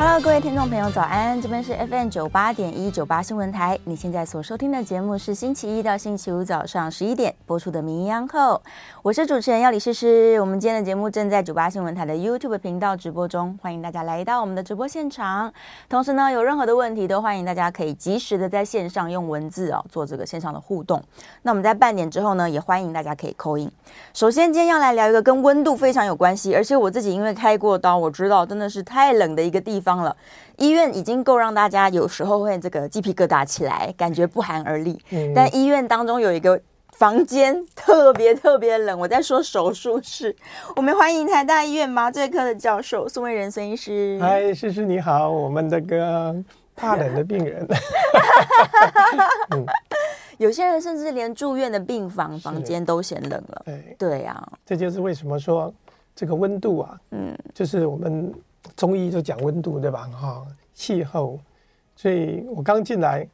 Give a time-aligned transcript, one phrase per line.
[0.00, 1.42] Hello，各位听众朋友，早安！
[1.42, 3.76] 这边是 FM 九八点一九八新闻台。
[3.82, 8.38] 你现在所收听的节目是星期一到星期五早上十一点播出的《名医昂寇》，
[9.02, 10.40] 我是主持人药李诗诗。
[10.40, 15.52] 我们今天的节目正在九八新闻台的 YouTube 频道直播中，欢迎大家来到我们的直播现场。
[15.88, 21.02] 同时呢，有任何的问题都欢迎大家可以及时的在线上用文字哦做这个线上的互动。
[21.42, 23.68] 那我们在半点之后呢，也欢迎大家可以 call in。
[24.14, 29.87] 首先，今天要来聊一个跟温度非常有关系，而且我自己因为开过刀，我知道真的是太冷的一个地方。
[29.96, 30.14] 了，
[30.58, 35.00] 医院已经够让大家有时候会这个鸡皮疙瘩起来，感觉不寒而栗。
[35.10, 36.60] 嗯、但医院当中有一个
[36.92, 40.34] 房间特别特别冷，我在说手术室。
[40.76, 44.18] 我们欢迎台大医院麻醉科的教授宋卫仁孙医师。
[44.20, 46.34] 嗨，诗诗你好，我们这个
[46.74, 47.66] 怕冷的病人。
[49.54, 49.64] 嗯、
[50.38, 53.62] 有些人甚至连住院的病房房间都嫌冷了。
[53.64, 55.72] 对对呀、啊，这就是为什么说
[56.16, 58.34] 这个温度啊，嗯，就是我们。
[58.76, 60.08] 中医就讲温度，对吧？
[60.08, 61.38] 哈，气候。
[61.96, 63.26] 所以我刚进来，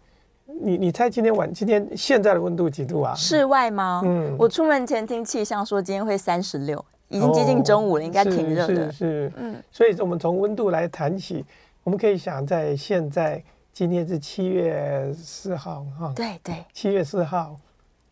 [0.47, 3.15] 你你猜今天晚今天现在的温度几度啊？
[3.15, 4.01] 室外吗？
[4.05, 8.91] 嗯，我出门前听气象说今天会三十六，已经接近中午了，哦、应该挺热的。
[8.91, 9.63] 是是，是嗯。
[9.71, 11.45] 所以我们从温度来谈起，
[11.83, 17.55] 我们可以想在现在今天是七月四号哈，对对，七月四号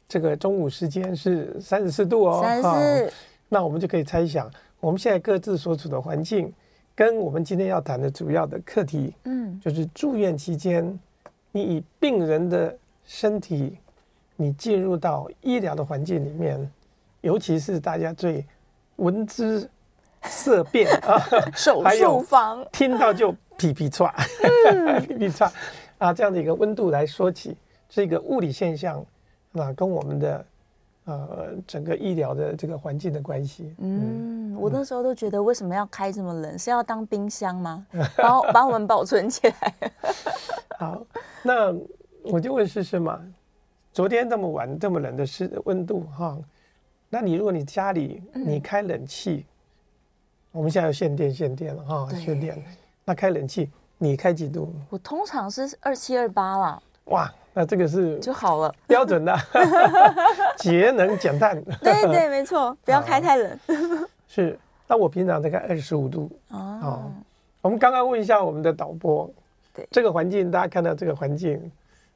[0.06, 2.62] 这个中午时间是三十四度哦，三十
[3.08, 3.12] 四。
[3.48, 6.52] 那我们就可以猜想，我们现在各自所处的环境。
[6.94, 10.98] 跟我们今天要谈的主要的课题，嗯，就是住院期间，
[11.50, 13.78] 你以病人的身体，
[14.36, 16.70] 你进入到医疗的环境里面，
[17.22, 18.44] 尤其是大家最
[18.96, 19.68] 闻之
[20.24, 21.18] 色变 啊，
[21.54, 22.64] 手术房。
[22.70, 24.10] 听到就皮皮剉，
[25.06, 25.50] 皮皮剉
[25.98, 27.56] 啊，这样的一个温度来说起，
[27.88, 29.04] 是一个物理现象，
[29.54, 30.44] 啊，跟我们的。
[31.04, 36.56] 呃，整个医疗的这个环境的关系，嗯，嗯，我那时候都觉得为什么要开这么冷？
[36.56, 37.84] 是要当冰箱吗？
[38.16, 39.74] 把把我们保存起来。
[40.78, 41.04] 好，
[41.42, 41.74] 那
[42.22, 43.20] 我就问诗诗嘛，
[43.92, 46.38] 昨天这么晚这么冷的湿温度哈，
[47.10, 49.44] 那你如果你家里你开冷气，
[50.52, 52.64] 嗯、我们现在要限电限电了哈，限电，
[53.04, 53.68] 那开冷气
[53.98, 54.72] 你开几度？
[54.88, 56.82] 我通常是二七二八啦。
[57.06, 57.32] 哇。
[57.54, 59.36] 那这个是就好了，标准的
[60.56, 61.62] 节能减碳。
[61.82, 63.58] 对对，没错，不要开太冷。
[64.26, 64.58] 是，
[64.88, 66.30] 那我平常大概二十五度。
[66.48, 67.12] 哦，
[67.60, 69.30] 我们刚刚问一下我们的导播，
[69.74, 71.70] 对这个环境，大家看到这个环境，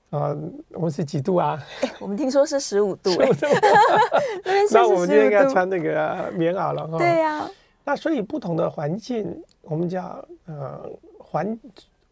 [0.08, 0.34] 啊，
[0.72, 1.62] 我们是几度啊？
[2.00, 3.10] 我们听说是十五度。
[4.72, 6.96] 那我们今天应该穿那个棉袄了哈。
[6.96, 7.46] 对呀。
[7.84, 10.80] 那所以不同的环境，我们叫呃
[11.18, 11.58] 环。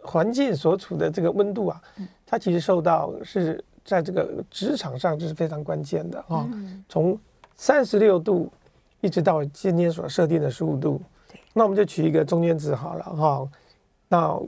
[0.04, 1.82] 环境所处的这个温度啊，
[2.24, 6.48] 它其实受到是在这个职场上这是非常关键的啊。
[6.88, 7.18] 从
[7.56, 8.52] 三十六度
[9.00, 11.00] 一直到今天所设定的十五度，
[11.52, 13.48] 那我们就取一个中间值好了哈。
[14.08, 14.38] 那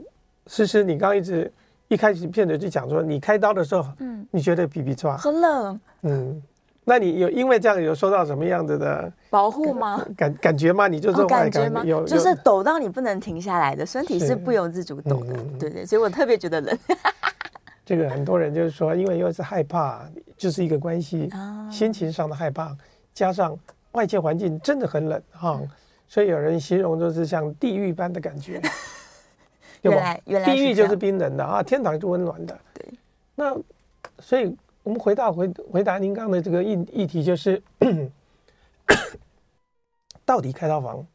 [0.45, 1.51] 诗诗，你刚刚一直
[1.87, 6.43] 一开始片子就讲说，你开刀的时候，嗯，你觉得皮皮抓很冷，嗯。
[6.89, 10.01] 那你有因为这样有受到什么样子的保护吗？
[10.15, 10.87] 感感觉吗？
[10.87, 11.83] 你就这种感觉吗？
[11.85, 15.35] 有，就是抖到你不能停下来的，身体是不由自主抖的。
[15.59, 16.79] 对对，所以我特别觉得冷。
[17.85, 19.99] 这个很多人就是说，因为又是害怕，
[20.37, 21.29] 就是一个关系，
[21.69, 22.73] 心情上的害怕，
[23.13, 23.53] 加上
[23.91, 25.61] 外界环境真的很冷哈，
[26.07, 28.61] 所以有人形容就是像地狱般的感觉。
[29.83, 32.57] 原来原来地狱就是冰冷的啊，天堂是温暖的。
[32.73, 32.89] 对，
[33.35, 33.53] 那
[34.19, 34.55] 所以。
[34.87, 37.61] 我们回到回回答您刚的这个议议题，就是
[40.23, 41.05] 到底开刀房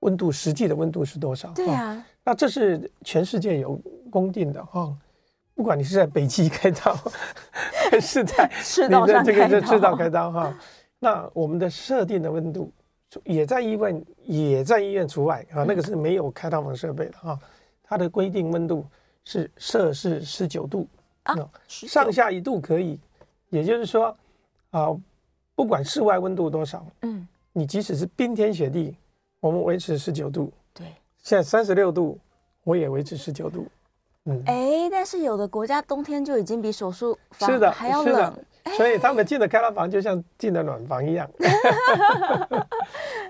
[0.00, 1.52] 温度实际的温度是多少？
[1.52, 3.80] 对呀、啊，那这是全世界有
[4.10, 4.92] 公定的哈。
[5.54, 6.92] 不管你是在北极开刀，
[7.88, 10.58] 还 是在赤道上开刀，赤道开刀哈。
[10.98, 12.68] 那我们的设定的温度
[13.22, 17.38] 也在医院也在医院除外啊，那个是没有开刀房设备的哈。
[17.80, 18.84] 它的规定温度
[19.24, 20.88] 是摄氏十九度。
[21.24, 21.34] 啊，
[21.66, 22.98] 上下一度可以，
[23.50, 24.16] 也就是说，
[24.70, 24.88] 啊，
[25.54, 28.96] 不管室外温度多少，嗯，你即使是冰天雪地，
[29.40, 30.86] 我们维持十九度，对，
[31.22, 32.18] 现在三十六度，
[32.62, 33.66] 我也维持十九度，
[34.24, 38.34] 嗯，哎，但是有的国家冬天就已经比手术房还要冷。
[38.76, 41.28] 所以他们进了开刀房，就像进了暖房一样。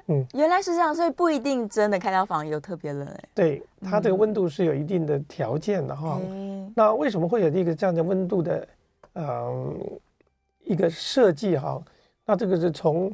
[0.06, 3.06] 嗯，原来是这样，所以不一定真的开刀房有特别冷。
[3.34, 6.20] 对，它这个温度是有一定的条件的哈。
[6.22, 8.68] 嗯、那为什么会有一个这样的温度的，
[9.14, 9.74] 呃，
[10.64, 11.82] 一个设计哈？
[12.24, 13.12] 那这个是从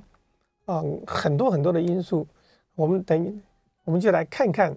[0.67, 2.27] 嗯很多很多的因素，
[2.75, 3.35] 我们等于
[3.85, 4.77] 我们就来看看，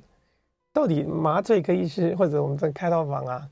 [0.71, 3.47] 到底麻醉科医师或者我们在开刀房啊，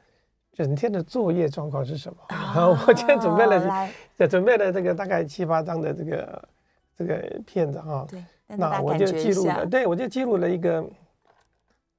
[0.53, 2.17] 整天的作业状况是什么？
[2.55, 6.49] 哦、 我今天准备了，来准备了这个大概七八张的这个
[6.97, 8.05] 这个片子哈。
[8.09, 10.85] 对，那我就记录了，对我就记录了一个，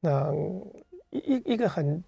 [0.01, 0.33] 那
[1.11, 2.05] 一一一个很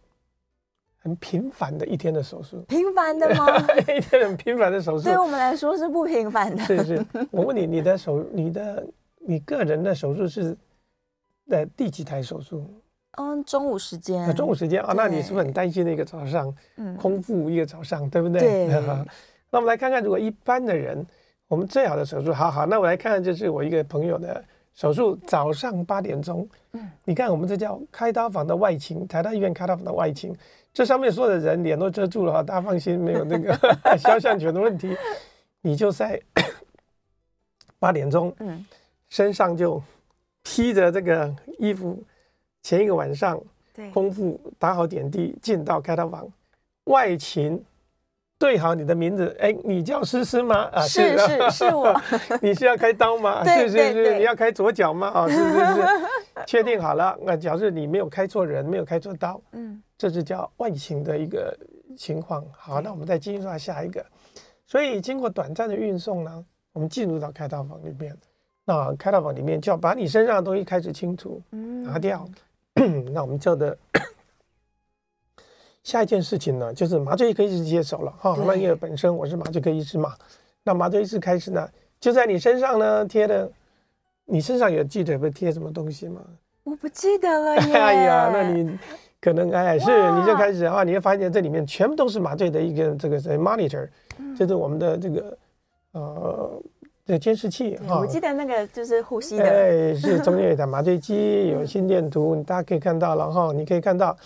[0.99, 2.61] 很平凡的一天的手术。
[2.69, 3.47] 平凡的吗？
[3.97, 6.63] 一天很平凡的手术，对我们来说是不平凡的。
[6.65, 8.87] 是是，我问你，你的手，你的
[9.19, 10.55] 你个人的手术是
[11.49, 12.71] 在第几台手术？
[13.17, 14.35] 嗯，中午时间。
[14.35, 16.55] 中午时间啊，那你是不是很担心的一个早上？
[16.77, 18.41] 嗯，空腹一个早上，对不对？
[18.41, 18.69] 对。
[19.51, 21.07] 那我们来看看，如果一般的人，
[21.47, 24.43] 我们最好的手术，好好，那我来看看，这是我一个朋友的
[24.75, 26.49] 手术，早上八点钟。
[26.73, 26.91] 嗯。
[27.05, 30.35] 你看，我们这叫开刀房的外勤，台大医院开刀房的外勤，
[30.73, 33.57] 这上面所有的人脸都遮住了哈，大家放心，没有那个
[33.97, 34.97] 肖像权的问题。
[35.61, 36.21] 你就在
[37.79, 38.67] 八点钟，嗯，
[39.09, 39.81] 身上就
[40.43, 42.03] 披着这个衣服。
[42.65, 43.39] 前一个晚上，
[43.93, 46.27] 空腹打好点滴，进到开刀房，
[46.85, 47.63] 外勤
[48.39, 50.71] 对好你的名字，哎，你叫诗诗吗？
[50.73, 51.95] 啊，是是 是我，
[52.41, 53.45] 你是要开刀吗？
[53.47, 55.09] 是是是，你要开左脚吗？
[55.09, 55.87] 啊，是是是，
[56.47, 57.15] 确定好了。
[57.21, 61.55] 那假设你没有开错人，没有开错刀，嗯，这是叫外勤的一个
[61.99, 62.43] 情况。
[62.51, 64.03] 好，那我们再进入到下一个。
[64.67, 68.17] 所以经过短暂的运送呢，我们进入到开刀房里面。
[68.65, 71.39] 那开刀房里面就要把你身上的东西开始清除，
[71.85, 72.27] 拿掉。
[73.13, 73.77] 那我们叫的
[75.83, 78.37] 下一件事情呢，就是麻醉科医师接手了哈。
[78.47, 80.15] 那因为本身我是麻醉科医师嘛，
[80.63, 81.69] 那麻醉医师开始呢，
[82.01, 83.51] 就在你身上呢贴的，
[84.25, 86.21] 你身上有记得会贴什么东西吗？
[86.65, 87.75] 我不记得了 耶。
[87.75, 88.79] 哎呀，那你
[89.21, 93.89] 可能哎是你就开始啊，你会发现这里面全部都是麻醉的一个这个 monitor，
[94.37, 95.39] 就是我们的这个
[95.93, 96.63] 呃。
[97.07, 103.53] 这监视器哈，我记得那个就是呼吸的，对，是中间有一台麻醉机， 有心电图，大家可以看到然后。
[103.53, 104.17] 你可以看到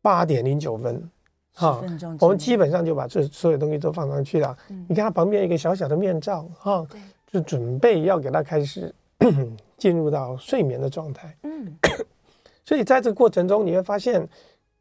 [0.00, 1.10] 八点零九分，
[1.52, 1.82] 哈，
[2.20, 4.56] 我们基本上就把这所有东西都放上去了。
[4.88, 6.86] 你看它旁边一个小小的面罩，哈，
[7.26, 8.94] 就准备要给它开始
[9.76, 11.36] 进入到睡眠的状态。
[11.42, 11.76] 嗯，
[12.64, 14.24] 所以在这个过程中，你会发现，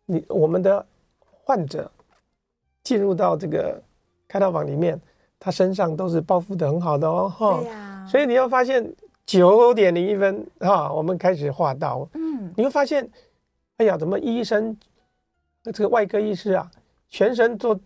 [0.05, 0.85] 你我们的
[1.43, 1.89] 患者
[2.83, 3.81] 进入到这个
[4.27, 5.01] 开刀房里面。
[5.39, 8.85] 他身上都是包覆的很好的哦，哈，对呀，所以你要发现
[9.25, 13.09] 九点零一分哈，我们开始画刀，嗯，你会发现，
[13.77, 14.75] 哎呀，怎么医生，
[15.63, 16.69] 这个外科医师啊，
[17.09, 17.79] 全身做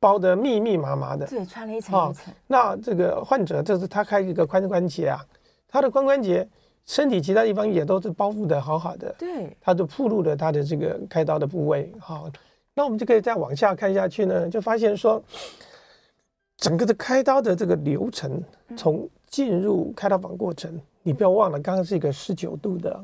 [0.00, 2.32] 包的密密麻麻的，对，穿了一层一层。
[2.46, 5.20] 那这个患者，这是他开一个髋关节啊，
[5.68, 6.48] 他的髋关节
[6.86, 12.30] 身体其他地方也都是包覆的好好的，对，他就暴露了他的这个开刀的部位，好，
[12.72, 15.22] 那我们就可以再往下看下去呢，就发现说。
[16.58, 18.42] 整个的开刀的这个流程，
[18.76, 23.02] 从进入开刀房过程，你不要忘了，刚刚是一个十九度的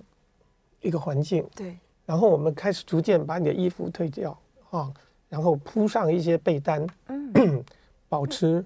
[0.81, 1.79] 一个环境，对。
[2.05, 4.37] 然后我们开始逐渐把你的衣服退掉
[4.71, 4.93] 啊，
[5.29, 7.65] 然后铺上一些被单，嗯，
[8.11, 8.63] 保持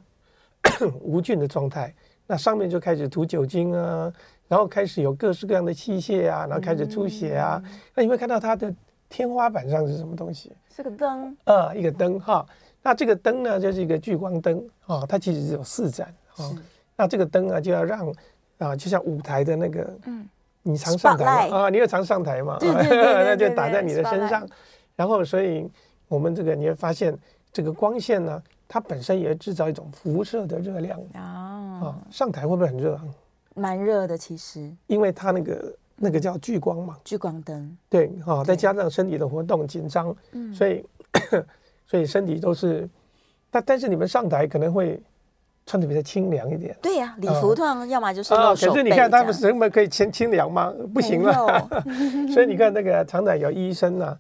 [1.00, 1.94] 无菌的状态。
[2.26, 4.12] 那上面就开始涂酒精啊，
[4.49, 7.62] 然后开始有各式各样的器械啊，然后开始出血啊。
[7.94, 8.75] 那你会看到它的
[9.08, 10.50] 天花板上是什么东西？
[10.75, 12.44] 是个灯啊，一个灯哈。
[12.88, 16.50] 那这个灯呢，就是一个聚光灯啊，它其实只有四盏啊。
[16.96, 18.11] 那这个灯啊，就要让
[18.56, 20.26] 啊，就像舞台的那个，嗯，
[20.62, 22.56] 你常上台啊，你有常上台嘛？
[22.64, 24.49] 那就打在你的身上，
[24.97, 25.71] 然后所以
[26.09, 27.14] 我们这个你会发现，
[27.52, 31.95] 这个光线呢，它本身也制造一种辐射的热量啊。
[32.11, 32.99] 上台会不会很热？
[33.54, 37.76] 蛮热的，其实，因为它那个那个叫聚光嘛，聚光灯。
[37.90, 40.83] 对啊，再加上身体的活动紧张，嗯，所以。
[41.90, 42.87] 所以身体都是，
[43.50, 45.00] 但但是你们上台可能会
[45.64, 46.76] 穿的比较清凉一点。
[46.83, 48.35] 对呀，礼服通常要么就是。
[48.35, 50.71] 可是你看他们人们可以清清凉吗？
[50.92, 51.66] 不行了。
[52.33, 54.14] 所以你看那个常常有医生啊，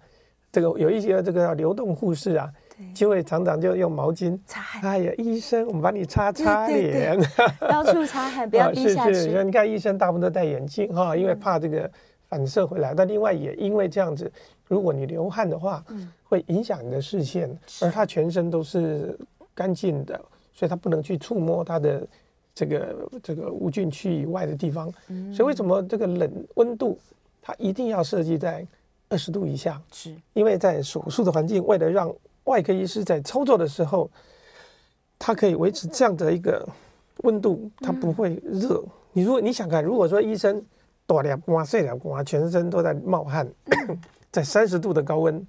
[0.50, 2.50] 这个有一些这个流动护士啊，
[2.94, 4.82] 就会常常就用毛巾擦汗。
[4.90, 7.18] 哎呀，医生，我们帮你擦擦脸，
[7.68, 9.14] 到处擦汗，不要低下去。
[9.14, 11.90] 是是，你看医生大部分都戴眼镜哈，因为怕这个
[12.28, 12.94] 反射回来。
[12.94, 14.32] 但另外也因为这样子。
[14.68, 15.84] 如果你流汗的话，
[16.24, 19.18] 会影响你的视线，而他全身都是
[19.54, 20.14] 干净的，
[20.52, 22.06] 所以他不能去触摸他的
[22.54, 24.92] 这个这个无菌区以外的地方。
[25.34, 26.98] 所以为什么这个冷温度，
[27.40, 28.66] 它一定要设计在
[29.08, 29.80] 二十度以下？
[29.90, 34.10] 是因为在手术的环境，为了让外科医师在操作的时候，
[35.18, 36.68] 它可以维持这样的一个
[37.22, 38.84] 温度，它不会热。
[39.12, 40.62] 你如果你想看，如果说医生
[41.06, 43.48] 大两刮、细两刮，全身都在冒汗。
[44.30, 45.46] 在三十度的高温，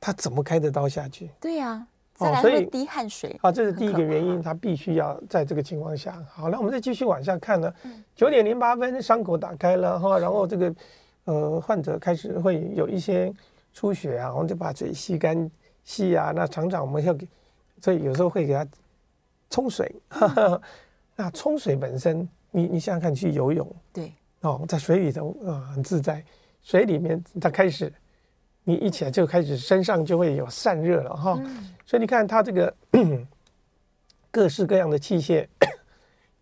[0.00, 1.30] 他怎么开的刀下去？
[1.40, 1.86] 对呀，
[2.18, 3.38] 哦，所以滴汗水。
[3.42, 6.22] 啊，这是第一个原因，他必须要在这个情况下。
[6.30, 7.72] 好，那我们再继续往下看呢。
[8.14, 10.74] 九点零八分，伤口打开了哈，然后这个
[11.24, 13.32] 呃患者开始会有一些
[13.72, 15.50] 出血啊，我们就把嘴吸干
[15.84, 17.26] 吸啊，那常常我们要给，
[17.80, 18.66] 所以有时候会给他
[19.50, 19.94] 冲水。
[20.10, 20.60] 嗯、
[21.16, 26.24] 那冲水本身，你你想想看，去游泳，对，哦，在水里头啊、呃、很自在，
[26.64, 27.92] 水里面它开始，
[28.64, 31.38] 你一起来就开始身上就会有散热了哈。
[31.44, 32.74] 嗯、所以你看它这个
[34.32, 35.46] 各式各样的器械，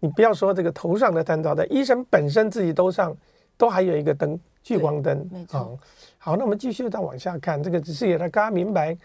[0.01, 3.15] 你不要说这个头上的探照灯，医生本身自己都上
[3.59, 5.79] 都还有一个灯，聚光灯，没错、哦。
[6.17, 8.97] 好，那我们继续再往下看，这个只是给大家明白。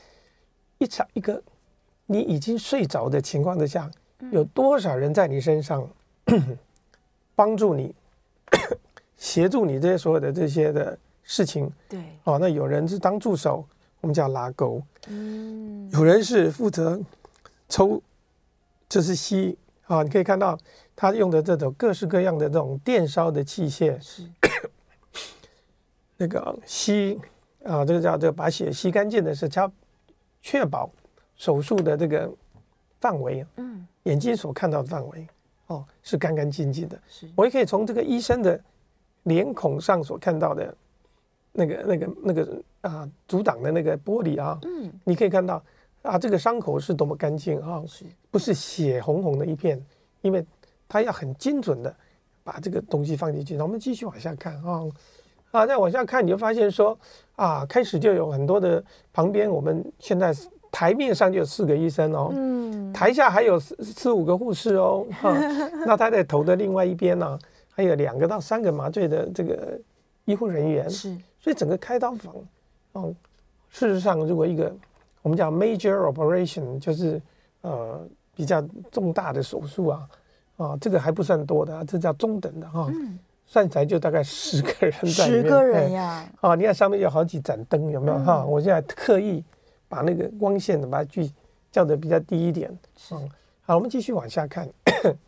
[0.78, 1.42] 一场一个，
[2.06, 3.90] 你已经睡着的情况之下，
[4.32, 5.90] 有多少人在你身上
[7.34, 7.96] 帮助你、
[9.18, 10.96] 协助你这些所有的这些的
[11.28, 11.72] 事情？
[11.88, 13.64] 对，哦，那有人是当助手，
[14.02, 14.82] 我们叫拉钩。
[15.08, 17.00] 嗯，有人是负责
[17.70, 18.02] 抽，
[18.90, 19.56] 就是吸。
[19.86, 20.58] 啊，你可以看到
[20.96, 24.24] 他用的这种各式各样的这种电烧的器械，是
[26.18, 27.20] 那个吸
[27.64, 29.72] 啊，这个叫这个把血吸干净的是他。
[30.40, 30.90] 确保
[31.36, 32.32] 手术的这个
[33.02, 35.28] 范围，嗯，眼睛所看到的范围，
[35.66, 36.98] 哦，是干干净净的。
[37.10, 38.58] 是，我也可以从这个医生的
[39.24, 40.74] 脸孔上所看到的，
[41.58, 45.62] 那个、那个、那个啊，阻挡的那个玻璃啊，嗯，你可以看到
[46.04, 49.84] 啊，这个伤口是多么干净啊，是，不是血红红的一片？
[50.22, 50.46] 因为
[50.88, 51.94] 它要很精准的
[52.44, 53.56] 把这个东西放进去。
[53.56, 54.84] 那我们继续往下看啊。
[55.52, 56.96] 啊，再往下看，你就发现说，
[57.38, 58.84] 啊，开始就有很多的
[59.14, 60.36] 旁边，我们现在
[60.70, 67.40] 台面上就有四个医生哦，嗯，台下还有四四五个护士哦，哈、 啊，那他在头的另外一边呢、啊，
[67.72, 69.80] 还有两个到三个麻醉的这个
[70.26, 72.36] 医护人员，是，所以整个开刀房，
[72.92, 73.08] 哦、啊，
[73.70, 74.76] 事实上，如果一个
[75.22, 77.22] 我们叫 major operation，就是
[77.62, 78.62] 呃比较
[78.92, 80.10] 重大的手术啊，
[80.58, 82.82] 啊，这个还不算多的，这叫中等的哈。
[82.82, 83.18] 啊嗯
[83.50, 86.30] 算起来就大概十个人在里面，十个人呀！
[86.42, 88.44] 哦，你看上面有好几盏灯，有没有哈？
[88.44, 89.42] 我现在刻意
[89.88, 91.32] 把那个光线的把它举
[91.72, 92.70] 叫的比较低一点。
[93.14, 93.30] 嗯，
[93.62, 94.68] 好，我们继续往下看。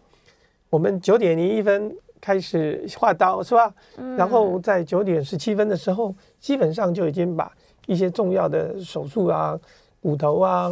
[0.69, 3.73] 我们九点零一分开始画刀是吧？
[4.17, 7.51] 然后在九点十七分的时候，基本上就已经把
[7.87, 9.59] 一些重要的手术啊、
[10.01, 10.71] 骨头啊、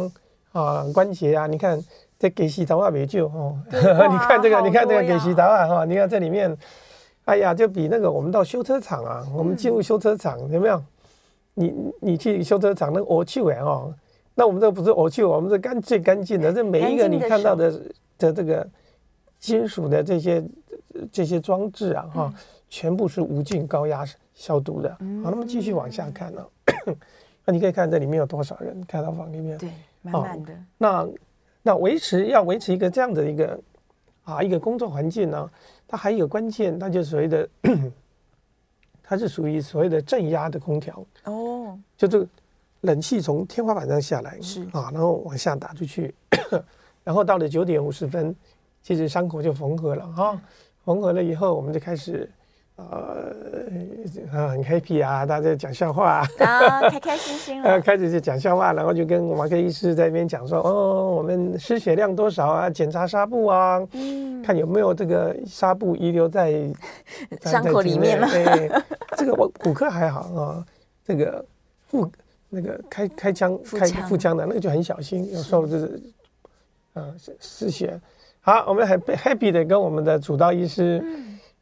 [0.52, 1.80] 啊关节啊，你看
[2.18, 3.56] 这给洗头啊没救哦。
[3.70, 6.56] 你看这个，你看这个给洗头啊哈，你看这里面。
[7.24, 10.82] 哎呀，就比那个我们到修车厂啊，我们进入修车厂、嗯、有没有？
[11.52, 13.92] 你你去修车厂那个恶臭哎哦，
[14.34, 16.50] 那我们这不是我去，我们是干最干净的。
[16.50, 17.70] 这每一个你看到的
[18.16, 18.66] 的这个
[19.38, 20.42] 金属的这些
[21.12, 24.96] 这些装置啊哈，嗯、全部是无菌高压消毒的。
[25.00, 26.94] 嗯、好，那么继续往下看呢、啊，
[27.44, 29.56] 那你可以看这里面有多少人开到房里面？
[29.58, 29.70] 对，
[30.02, 30.52] 满满的。
[30.76, 31.08] 那
[31.62, 33.60] 那维持要维持一个这样的一个
[34.24, 35.50] 啊一个工作环境呢？
[35.86, 37.48] 它还有一个关键，它就是所谓的，
[39.02, 42.26] 它是属于所谓的正压的空调哦，就这个
[42.82, 46.14] 冷气从天花板上下来是啊，然后往下打出去，
[47.02, 48.36] 然后到了九点五十分，
[48.82, 50.42] 其实伤口就缝合了啊，
[50.88, 52.26] 缝合了以后，我们就开始。
[52.76, 53.34] 呃，
[54.30, 57.78] 很 happy 啊，大家讲笑话啊，开开心心了。
[57.82, 62.70] 开始就讲笑话，然后就跟马克医师在那边讲说，哦，我们失血量多少啊？
[62.70, 66.52] 检查纱布啊，嗯，看有没有这个纱布遗留在
[67.42, 68.28] 伤口里面了。
[68.30, 68.70] 对，
[69.16, 70.64] 这个我骨科还好啊，
[71.04, 71.44] 这个
[71.88, 72.08] 腹
[72.48, 76.00] 那个开开枪开腹腔的那个就很小心，有时候就是
[76.92, 78.00] 呃失血。
[78.40, 81.04] 好，我们很 happy 的跟我们的主刀医师。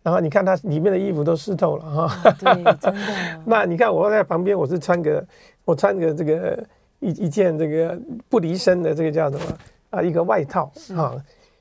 [0.03, 3.43] 然后你看他里面的衣服都湿透了哈，对，真的。
[3.45, 5.27] 那你看我在旁边，我是穿个，
[5.65, 6.65] 我穿个这个
[7.01, 9.59] 一一件这个不离身的这个叫什么
[9.91, 10.01] 啊？
[10.01, 11.21] 一个外套啊。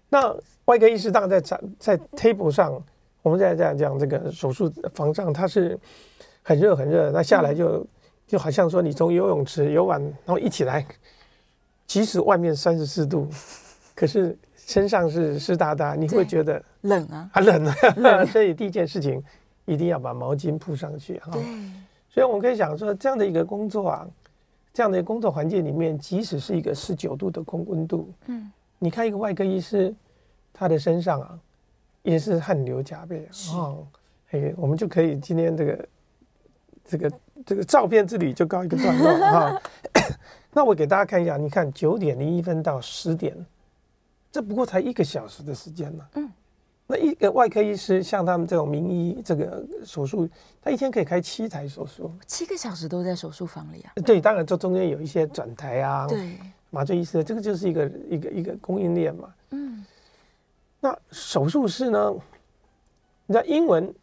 [0.09, 0.31] 那
[0.65, 2.79] 外科医师当然在在 table 上，
[3.23, 5.75] 我们在在讲这个手术房上，它是
[6.43, 7.83] 很热很热，那下来就
[8.27, 10.85] 就好像说你从游泳池游完，然后一起来，
[11.87, 13.27] 即使外面三十四度，
[13.95, 14.37] 可是。
[14.65, 19.23] 身上是湿哒哒，你会觉得冷啊，啊冷啊， 所以第一件事情
[19.65, 21.31] 一定要把毛巾铺上去哈。
[21.33, 21.43] 对，
[22.09, 24.07] 所以我们可以想说，这样的一个工作啊，
[24.73, 29.93] 这样的一个工作环境里面，即使是一个十九度的空温度，嗯，你看一个外科医师，
[30.51, 31.39] 他的身上啊，
[32.01, 33.77] 也是汗流浃背啊。
[34.31, 35.87] 哎，我们就可以今天这个
[36.83, 37.11] 这个
[37.45, 39.61] 这个照片之旅就告一个段落哈。
[40.51, 43.35] 那我给大家看一下，你看九点零一分到十点。
[44.35, 46.05] 这不过才一个小时的时间呢。
[46.15, 46.29] 嗯，
[46.87, 50.27] 那一个外科医师像他们这种名医，这个手术，
[50.61, 53.93] 他一天可以开七台手术，七个小时都在手术房里啊。
[54.05, 56.37] 对，当然这中间有一些转台啊，对，
[56.69, 59.33] 麻醉医师，这个就是一个一个一个供应链嘛。
[59.51, 59.85] 嗯，
[60.81, 62.13] 那手术室呢？
[63.25, 63.95] 你知道英文，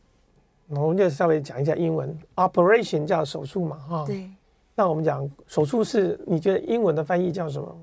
[0.68, 4.06] 我们就稍微讲一下英文，operation 叫手术嘛，哈。
[4.06, 4.30] 对。
[4.74, 7.78] 那我们讲手术室，你觉得英文的翻译叫什么？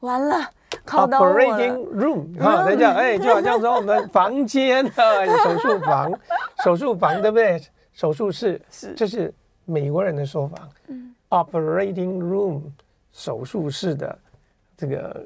[0.00, 0.50] 完了，
[0.84, 1.26] 考到我。
[1.26, 6.20] Operating room， 哈，等一下，哎，就好像说我们房间啊， 手术房，
[6.64, 7.60] 手术房，对不对？
[7.92, 9.32] 手术室 是，这是
[9.64, 10.68] 美国人的说法。
[10.88, 12.62] 嗯，Operating room，
[13.12, 14.18] 手术室的
[14.76, 15.24] 这个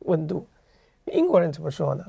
[0.00, 0.46] 温度，
[1.06, 2.04] 英国人怎么说呢？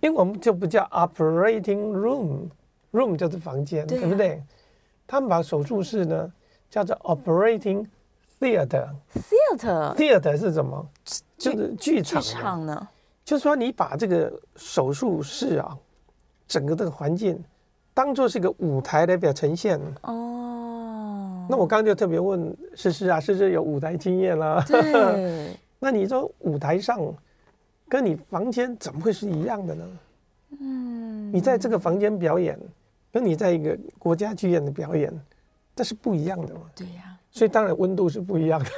[0.00, 4.42] 英文就不叫 Operating room，room 就是房间，对，啊、对不对？
[5.06, 6.32] 他们把手术室呢
[6.70, 7.86] 叫做 Operating
[8.40, 10.88] theater，theater，theater 是什么？
[11.36, 12.20] 就是剧场。
[12.20, 12.88] 剧场呢？
[13.24, 15.76] 就是说你把这个手术室啊，
[16.48, 17.38] 整个这个环境
[17.94, 19.78] 当做是一个舞台来表呈现。
[20.02, 21.46] 哦。
[21.48, 24.64] 那我刚刚就特别问诗诗啊，诗诗有舞台经验啦。
[24.66, 25.54] 对。
[25.78, 26.98] 那你说舞台上
[27.88, 29.86] 跟你房间怎么会是一样的呢？
[30.58, 31.32] 嗯。
[31.32, 32.58] 你在这个房间表演。
[33.12, 35.12] 跟你在一个国家剧院的表演，
[35.74, 36.60] 这是不一样的嘛？
[36.76, 38.70] 对呀、啊，所以当然温度是不一样的。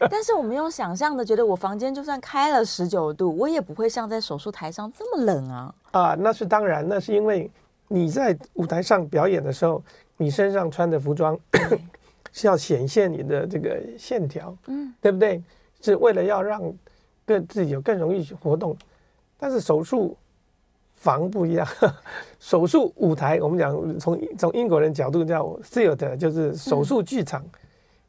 [0.10, 5.74] 但是我们用想象的，觉得我房间就算开了十九度，我也不会像在手术台上这么冷啊！
[5.90, 7.50] 啊，那是当然，那是因为
[7.88, 9.82] 你在舞台上表演的时候，
[10.16, 11.38] 你身上穿的服装
[12.32, 15.42] 是要显现你的这个线条，嗯，对不对？
[15.80, 16.60] 是为了要让
[17.26, 18.76] 更自己有更容易去活动，
[19.38, 20.16] 但是手术。
[20.98, 21.66] 房不一样，
[22.40, 27.44] 手术舞台，我们讲从从英国人角度叫 theater，就是手术剧场，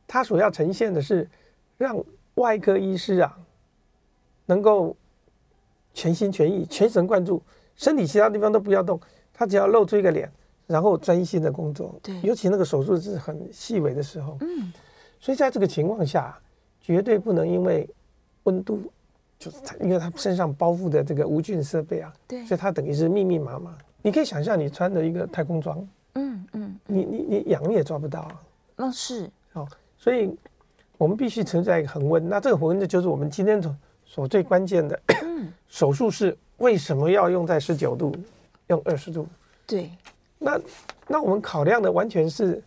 [0.08, 1.30] 它所要呈现的是
[1.78, 1.96] 让
[2.34, 3.38] 外科医师啊
[4.48, 4.96] 能够
[5.94, 7.40] 全心全意、全神贯注，
[7.76, 9.00] 身体其他地方都不要动，
[9.32, 10.32] 他只要露出一个脸，
[10.66, 11.96] 然后专心的工作。
[12.02, 14.74] 对，尤其那个手术是很细微的时候，嗯，
[15.20, 16.36] 所以在这个情况下，
[16.82, 17.88] 绝对不能因为
[18.46, 18.82] 温度。
[19.40, 23.76] 就是他，因为他身上包覆的这个无菌设备啊，对，所以他等于是密密麻麻。
[24.02, 28.42] 你可以想象，你穿的一个太空装，嗯嗯，你你你痒你也抓不到啊。
[28.76, 29.66] 那是哦，
[29.98, 30.38] 所以
[30.98, 32.28] 我们必须存在一个恒温。
[32.28, 33.76] 那这个恒温就是我们今天所
[34.06, 35.00] 所最关键的。
[35.70, 38.14] 手术室为什么要用在十九度，
[38.68, 39.26] 用二十度？
[39.66, 39.90] 对，
[40.38, 40.60] 那
[41.08, 42.62] 那我们考量的完全是。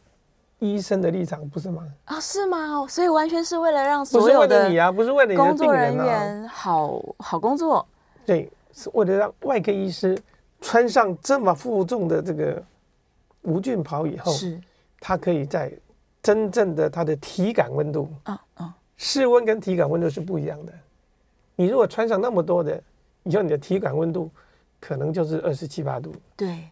[0.62, 1.82] 医生的立场不是吗？
[2.04, 2.86] 啊，是吗？
[2.88, 7.84] 所以完全是为了让所有的你啊，不是为了工作人员好好工作。
[8.24, 10.16] 对，是为了让外科医师
[10.60, 12.62] 穿上这么负重的这个
[13.42, 14.56] 无菌袍以后，是，
[15.00, 15.72] 他可以在
[16.22, 20.72] 真正的他的体感温度啊啊，室温跟体感温度是不一样的。
[21.56, 22.80] 你如果穿上那么多的，
[23.24, 24.30] 以后你的体感温度
[24.78, 26.14] 可能就是二十七八度。
[26.36, 26.70] 对，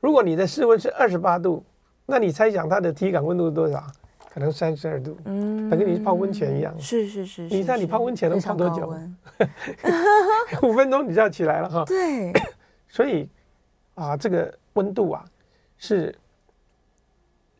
[0.00, 1.64] 如果你的室温是二十八度。
[2.06, 3.84] 那你猜想它的体感温度是多少？
[4.30, 6.74] 可能三十二度，嗯，等于你泡温泉一样。
[6.76, 8.92] 是是是，你猜你泡温泉能泡多久？
[10.60, 11.84] 五分钟你就要起来了哈。
[11.84, 12.32] 对，
[12.88, 13.28] 所以
[13.94, 15.24] 啊，这个温度啊，
[15.78, 16.12] 是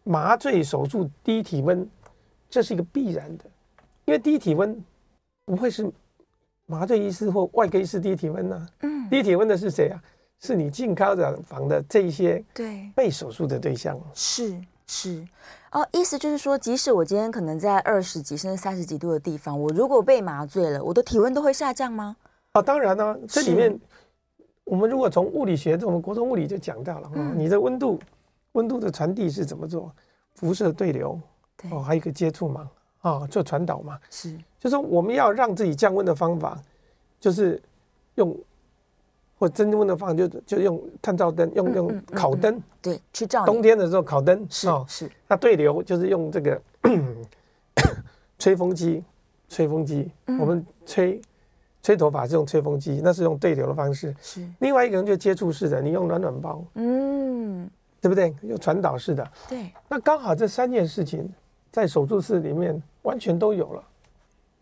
[0.03, 1.89] 麻醉手术低体温，
[2.51, 3.45] 这是一个必然的，
[4.07, 4.77] 因为低体温
[5.45, 5.89] 不会是
[6.67, 8.69] 麻醉医师或外科医师低体温呢。
[8.81, 10.03] 嗯，低体温的是谁啊？
[10.45, 12.91] 是你进开刀房的这一些对。
[12.95, 13.99] 被手术的对象。
[14.13, 15.27] 是是。
[15.73, 22.15] 哦，意思就是说，即使我今天可能在二十几甚至三十几度的地方，我如果被麻醉了，我的体温都会下降吗？
[22.53, 23.77] 啊，当然呢、啊，这里面
[24.65, 27.99] 我们如果从物理学，我们国中物理就讲到了，嗯、你的温度
[28.53, 29.91] 温度的传递是怎么做？
[30.35, 31.19] 辐射对流，
[31.57, 31.71] 对。
[31.73, 36.61] 哦，还有一个接触嘛，啊、哦，做传导嘛，是，就是说我们要让自己降温的方法，
[37.19, 37.61] 就是
[38.17, 38.37] 用。
[39.39, 43.45] 或增温的方法就就用探照灯，用用烤灯、对，去照。
[43.45, 45.11] 冬天的时候烤灯是哦是。
[45.27, 46.63] 那对流就是用这个
[48.39, 49.03] 吹风机，
[49.49, 51.21] 吹风机，嗯、我们吹
[51.83, 54.15] 吹头发是用吹风机，那是用对流的方式。
[54.23, 54.47] 是。
[54.61, 57.69] 另外一个人就接触式的，你用暖暖包，嗯，
[58.01, 58.35] 对不对？
[58.43, 59.29] 用传导式的。
[59.49, 59.71] 对。
[59.89, 61.29] 那刚好这三件事情
[61.73, 63.83] 在手术室里面完全都有了。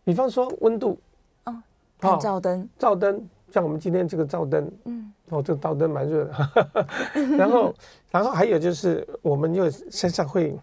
[0.05, 0.99] 比方说温度，
[1.45, 1.63] 哦，
[2.01, 3.29] 探照灯，照灯。
[3.53, 6.87] 像我们今天这个照灯，嗯，哦，这个照灯蛮热的，
[7.37, 7.75] 然后，
[8.11, 10.59] 然后还有就是，我们就身上会，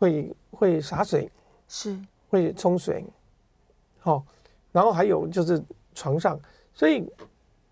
[0.00, 1.30] 会会洒水，
[1.68, 1.96] 是，
[2.28, 3.06] 会冲水，
[4.00, 4.22] 好、哦，
[4.72, 5.62] 然后还有就是
[5.94, 6.36] 床上，
[6.74, 7.08] 所以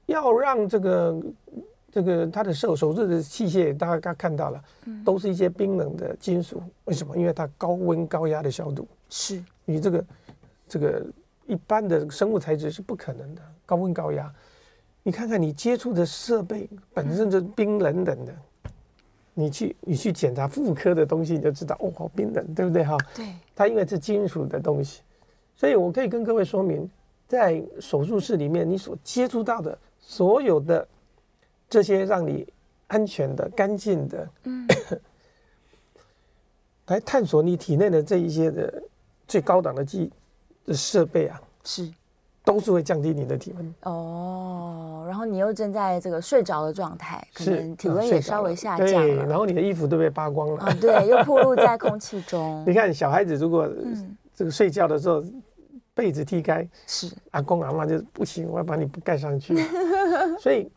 [0.06, 1.22] 要让这个
[1.90, 4.64] 这个他的手手术的器械，大家刚看到了，
[5.04, 7.16] 都是一些冰冷的金属，为什么？
[7.16, 9.42] 因为它高温高压的消毒，是。
[9.64, 10.04] 你这个
[10.68, 11.04] 这个。
[11.48, 14.30] 一般的生物材质是不可能的，高温高压，
[15.02, 18.34] 你看看你接触的设备本身就冰冷冷的，
[19.32, 22.84] 你去你去检查妇科的东西，你就知道哦，好冰冷，对不对？
[22.84, 22.98] 哈？
[23.14, 25.00] 对，它因为是金属的东西，
[25.56, 26.86] 所以我可以跟各位说明，
[27.26, 30.86] 在手术室里面你所接触到的所有的
[31.70, 32.46] 这些让你
[32.88, 34.68] 安全的、干净的，嗯，
[36.88, 38.82] 来探索你体内的这一些的
[39.26, 40.12] 最高档的技
[40.66, 41.90] 的设备啊，是，
[42.44, 45.04] 都是会降低你的体温哦。
[45.06, 52.64] 然后你又正在这个睡着的状态，可能体温也稍微下降然后你的衣服都被扒光了，啊，对，又暴露在空气中。
[52.66, 55.22] 你看小孩子如果嗯这个睡觉的时候。
[55.94, 59.54] 被子踢开，是阿公阿妈就不行，我要把你盖上去。
[60.40, 60.72] 所以，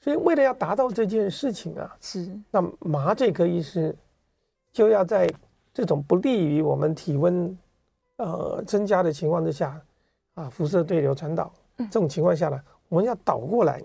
[0.00, 3.92] 所以为了要达到这件事情啊，是那麻醉科医师
[4.70, 5.28] 就要在
[5.74, 7.58] 这种不利于我们体温
[8.18, 9.80] 呃增加的情况之下
[10.34, 13.82] 啊，辐射对流传导这种情况下呢，我们要倒过来，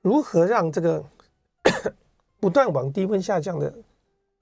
[0.00, 1.04] 如何让这个
[2.40, 3.72] 不断往低温下降的。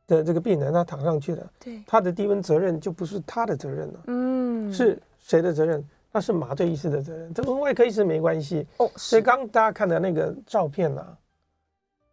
[0.09, 5.87] 的这个病人他躺上去的，对，他的低温责任就不是他的责任了，嗯，是谁的责任？
[6.11, 8.91] 那是麻醉医师的责任，这跟外科医师没关系哦。
[8.97, 11.15] 所以刚大家看的那个照片啊，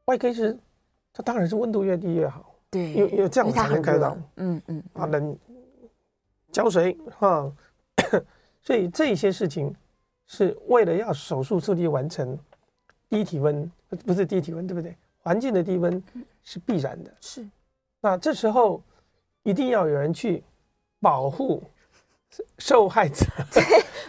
[0.08, 0.60] 外科医师
[1.14, 5.40] 他当然是温度越低越好，对，因为因为这样才能开刀，嗯嗯，把人
[6.56, 7.52] 浇水哈，
[8.64, 9.76] 所以这些事情
[10.26, 12.40] 是为了要手术顺利完成，
[13.10, 13.70] 低体温
[14.06, 14.96] 不是低体温对不对？
[15.22, 16.02] 环境的低温
[16.44, 17.46] 是必然的，是。
[18.00, 18.82] 那这时候
[19.44, 20.42] 一定要有人去
[21.02, 21.62] 保护
[22.58, 23.62] 受害者， 对，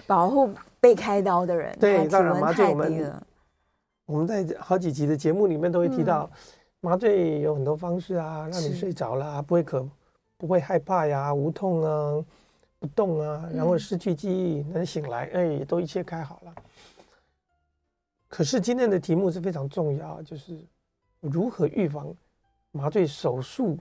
[0.06, 1.76] 保护被开刀的人。
[1.80, 3.22] 对，当然麻醉我们
[4.04, 6.30] 我们在好几集的节目里面都会提到，
[6.78, 9.84] 麻醉有很多方式啊，让你睡着了，不会可
[10.36, 12.24] 不会害怕呀，无痛啊，
[12.78, 16.54] 不动啊，然后失去记忆能醒来，哎，都一切开好了。
[18.28, 20.58] 可是今天的题目是非常重要，就是
[21.20, 22.14] 如何预防。
[22.72, 23.78] 麻醉手术，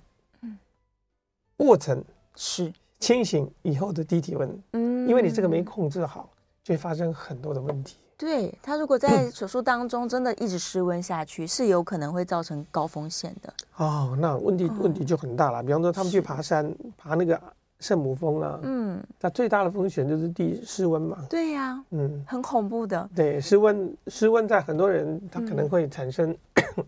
[1.58, 2.02] 过程
[2.38, 6.30] 是清醒以后的低体温，嗯，因为你这个没控制好，
[6.64, 7.98] 就会发生很多的问题。
[8.18, 13.54] 对，他如果在手术当中真的一直失温下去，是有可能会造成高风险的。
[13.78, 15.62] 哦，那问题问题就很大了。
[15.62, 17.40] 比方说，他们去爬山，爬那个
[17.80, 21.18] 圣母峰啊，嗯，那最大的风险就是低失温嘛。
[21.30, 23.10] 对呀，嗯，很恐怖的。
[23.16, 26.36] 对，失温失温在很多人他可能会产生。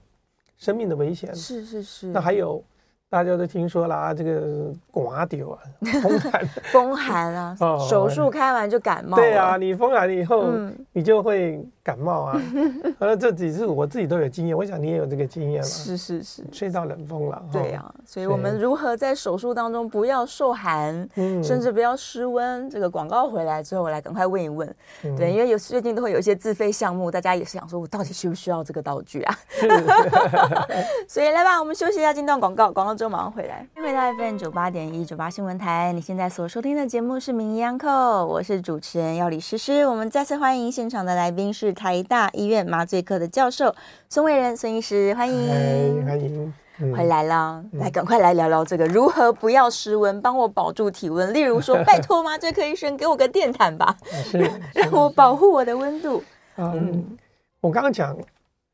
[0.58, 2.63] 生命的危险是是是，那还有
[3.10, 5.60] 大家都听说了啊，这个刮掉啊，
[6.04, 7.56] 风寒，风寒啊，
[7.89, 9.15] 手术开完就感冒。
[9.15, 10.46] 对啊，你风寒了以后，
[10.91, 12.41] 你就会感冒啊。
[13.00, 15.67] 那这几次我自己都有经验，我想你也有这个经验了。
[15.67, 17.41] 是是是，吹到冷风了。
[17.50, 21.08] 对啊，所以我们如何在手术当中不要受寒，
[21.41, 22.69] 甚至不要失温？
[22.69, 24.67] 这个广告回来之后，我来赶快问一问。
[25.02, 29.38] 对，因为有最近都会有一些自费项目，大家也是想说，我到底需不需要这个道具啊？
[31.08, 33.65] 所以来吧，我们休息一下，进段广告，广告之后马上回来。
[33.76, 37.86] 欢迎回到 FM 九八点一九八新闻台，你现在所收听的节目是《名医央叩》，
[38.26, 39.86] 我是主持人要李诗诗。
[39.86, 43.74] 我们再次欢迎现场的来宾是台大医院麻醉科的教授
[44.10, 46.54] 孙伟仁孙医师，欢迎，欢迎，
[46.96, 51.32] 回来了，嗯、来赶快来聊聊这个如何不要失温，帮我保住体温。
[51.32, 54.40] 例如说， 拜托麻醉科医生给我个电毯吧，是
[54.74, 56.24] 让我保护我的温度。
[56.56, 57.18] 嗯，嗯
[57.62, 58.18] 我刚刚讲。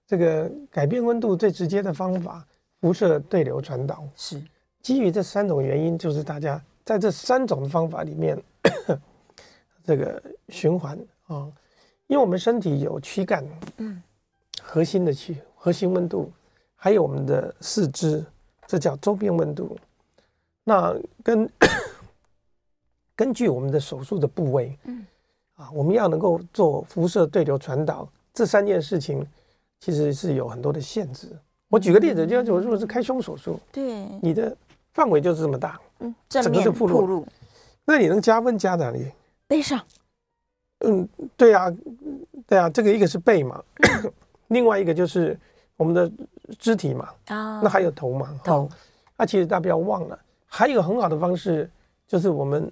[0.05, 2.45] 这个改变温度最直接的方法，
[2.81, 4.39] 辐射对流传导是
[4.81, 8.37] 基于这三种原因，就是大家在这三种方法里面，
[9.83, 11.47] 这个循环啊，
[12.13, 13.43] 因为我们身体有躯干，
[13.77, 13.99] 嗯，
[14.61, 16.31] 核心的区核心温度，
[16.75, 18.23] 还有我们的四肢，
[18.67, 19.75] 这叫周边温度。
[20.63, 21.49] 那根
[23.17, 25.03] 根据我们的手术的部位，嗯，
[25.55, 29.27] 啊，我们要能够做辐射对流传导这三件事情。
[29.79, 31.27] 其实是有很多的限制。
[31.67, 34.55] 我举个例子，就像我如果是开胸手术，对，你的
[34.93, 37.27] 范围就是这么大，嗯，整个是铺路。
[37.83, 39.11] 那你能加温加哪里？
[39.45, 39.81] 背上。
[40.83, 41.73] 嗯，对啊，
[42.47, 43.63] 对啊，这个一个是背嘛，
[44.49, 45.37] 另外一个就是
[45.77, 46.11] 我们的
[46.59, 48.69] 肢体嘛，啊，那还有头嘛，头。
[49.17, 51.69] 那其实大家不要忘了，还有很好的方式
[52.07, 52.71] 就是我们。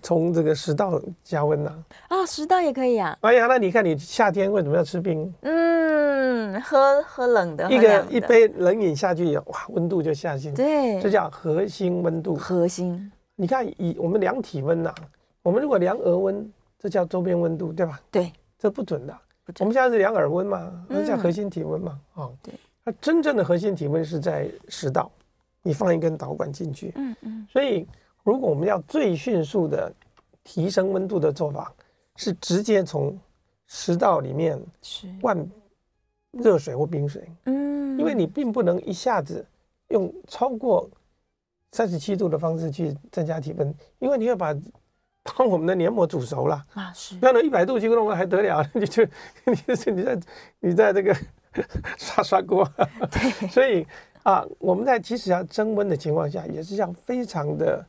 [0.00, 3.18] 从这个食道加温呐啊，食道也可以啊。
[3.22, 5.34] 哎呀，那你看你夏天为什么要吃冰？
[5.40, 10.52] 嗯，喝喝冷的，一个一杯冷饮下去，哇，温度就下去。
[10.52, 12.36] 对，这叫核心温度。
[12.36, 14.94] 核心，你看以我们量体温呐，
[15.42, 16.48] 我们如果量额温，
[16.80, 18.00] 这叫周边温度，对吧？
[18.10, 19.16] 对，这不准的。
[19.60, 22.00] 我们现在是量耳温嘛，那叫核心体温嘛。
[22.14, 22.52] 哦，对，
[22.84, 25.08] 它真正的核心体温是在食道，
[25.62, 26.92] 你放一根导管进去。
[26.96, 27.86] 嗯嗯，所以。
[28.22, 29.90] 如果我们要最迅速的
[30.44, 31.72] 提升温度的做法，
[32.16, 33.18] 是直接从
[33.66, 34.62] 食道里面
[35.22, 35.50] 灌
[36.32, 37.26] 热水或冰水。
[37.46, 39.44] 嗯，因为你并不能一下子
[39.88, 40.86] 用超过
[41.72, 44.54] 三十七度的方式去增加体温，因为你要把
[45.22, 48.64] 把我们的黏膜煮熟了啊，是，不要那一百度去弄了还得了？
[48.74, 49.04] 你就
[49.44, 49.54] 你
[49.94, 50.20] 你在
[50.60, 51.16] 你在这个
[51.98, 52.68] 刷刷锅，
[53.10, 53.86] 对，所以。
[54.22, 57.86] 啊，我们在即使要增温的情况下，也是要非常的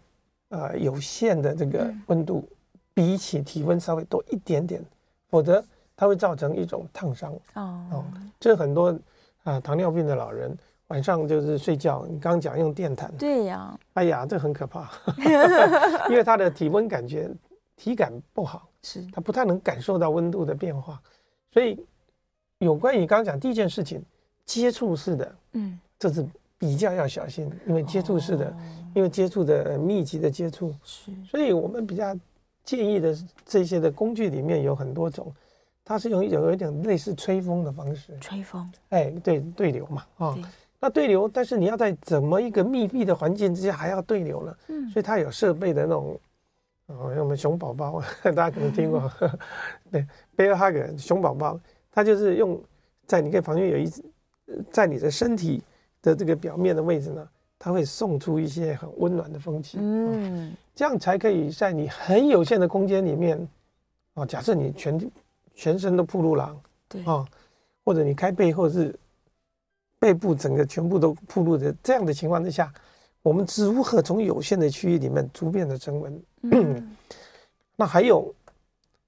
[0.48, 4.82] 呃有限的这个温度，嗯、比起体温稍微多一点点，
[5.28, 5.62] 否则
[5.94, 7.34] 它会造成一种烫伤。
[7.56, 8.06] 哦，哦，
[8.40, 8.98] 这很多
[9.44, 10.58] 啊糖尿病的老人
[10.92, 14.92] 晚上就是睡觉，你刚刚讲用电毯，对呀、啊，哎呀，这很可怕，
[16.10, 17.32] 因为他的体温感觉
[17.78, 19.02] 体感不好，是。
[19.14, 21.02] 他不太能感受到温度的变化，
[21.54, 21.80] 所以
[22.60, 24.04] 有关于刚刚讲第一件事情，
[24.46, 25.80] 接触式的，嗯。
[25.98, 26.28] 这是
[26.58, 28.54] 比较要小心，因为接触式的，哦、
[28.94, 32.14] 因为接触的密集的接触，是，所以我们比较
[32.64, 35.32] 建议的这些的工具里面有很多种，
[35.86, 40.36] 它是用一种有一点类似吹风的方式，吹风，哎，对，对流嘛，啊、
[40.82, 44.58] 那对流，但是你要在怎么一个密闭的环境之下还要对流呢？
[44.68, 46.20] 嗯，所以它有设备的那种，
[46.88, 49.40] 哦，像我们熊宝宝， 大家可能听过， 嗯、
[49.92, 51.58] 对，Bear Hug 熊宝宝，
[51.92, 52.62] 它就是用
[53.06, 53.90] 在你可以旁边有一，
[54.72, 55.64] 在你的身体。
[56.04, 63.48] 的这个表面的位置呢，它会送出一些很温暖的风气，嗯，这样才可以在你很有限的空间里面，
[64.16, 65.12] 哦，假设你全
[65.54, 66.58] 全身都铺路了，
[66.90, 67.24] 对，哦，
[67.86, 69.00] 或者你开背后是
[70.02, 72.74] 背部整个全部都暴露的这样的情况之下，
[73.22, 76.24] 我们如何从有限的区域里面逐渐的增温？
[76.42, 76.98] 嗯，
[77.78, 78.34] 那还有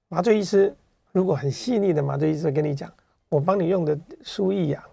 [0.06, 0.72] 麻醉医师，
[1.10, 2.88] 如果很细腻的麻醉医师跟你讲，
[3.28, 4.84] 我帮你用的输液啊。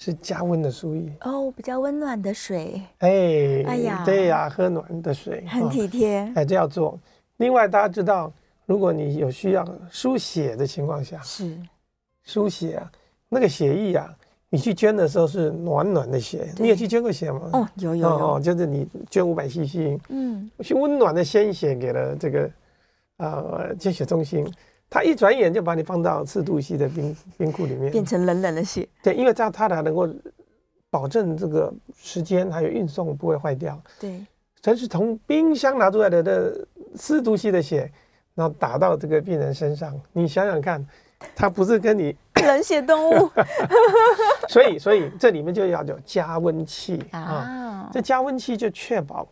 [0.00, 2.80] 是加温的输液哦，比较温暖的水。
[2.98, 6.32] 哎，哎呀，对呀，喝暖的水，很体贴。
[6.36, 6.96] 哎，这要做。
[7.38, 8.32] 另外，大家知道，
[8.64, 11.58] 如果你有需要输血的情况下，是
[12.22, 12.92] 输血啊，
[13.28, 14.16] 那个血液啊，
[14.50, 16.52] 你去捐的时候是暖暖的血。
[16.56, 17.50] 你有去捐过血吗？
[17.52, 22.50] 哦，有有有，就是你捐五百 CC，嗯，去温暖的鲜血给了这个
[23.18, 24.50] 呃捐血中心。
[24.90, 28.88] 他一转眼就把你放到四度 C 的冰冰库里面，变成冷冷的血。
[29.02, 30.08] 对，因为这样它才能够
[30.88, 33.78] 保证这个时间还有运送不会坏掉。
[34.00, 34.24] 对，
[34.62, 37.92] 这是从冰箱拿出来的这四度 C 的血，
[38.34, 39.94] 然后打到这个病人身上。
[40.10, 40.82] 你想想看，
[41.36, 43.30] 他不是跟你冷血动物。
[44.48, 47.90] 所以，所以这里面就要有加温器啊。
[47.92, 49.26] 这加温器就确保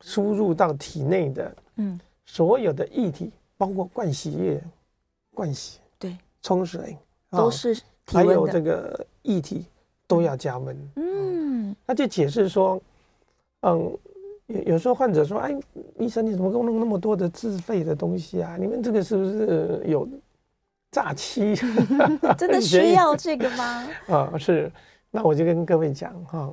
[0.00, 4.62] 输入到体内的嗯所有的液体，包括灌洗液。
[5.32, 6.98] 灌洗对，冲水
[7.30, 9.64] 都是，还有这个液体
[10.06, 10.76] 都要加温。
[10.96, 12.82] 嗯，那就解释说，
[13.60, 13.96] 嗯，
[14.48, 15.56] 有有时候患者说，哎，
[15.98, 18.56] 医生你怎么给我弄那么多的自费的东西啊？
[18.58, 20.06] 你们这个是不是有
[20.90, 21.54] 诈欺？
[22.36, 23.88] 真的需要这个吗？
[24.08, 24.70] 啊，是。
[25.10, 26.50] 那我就跟各位讲哈，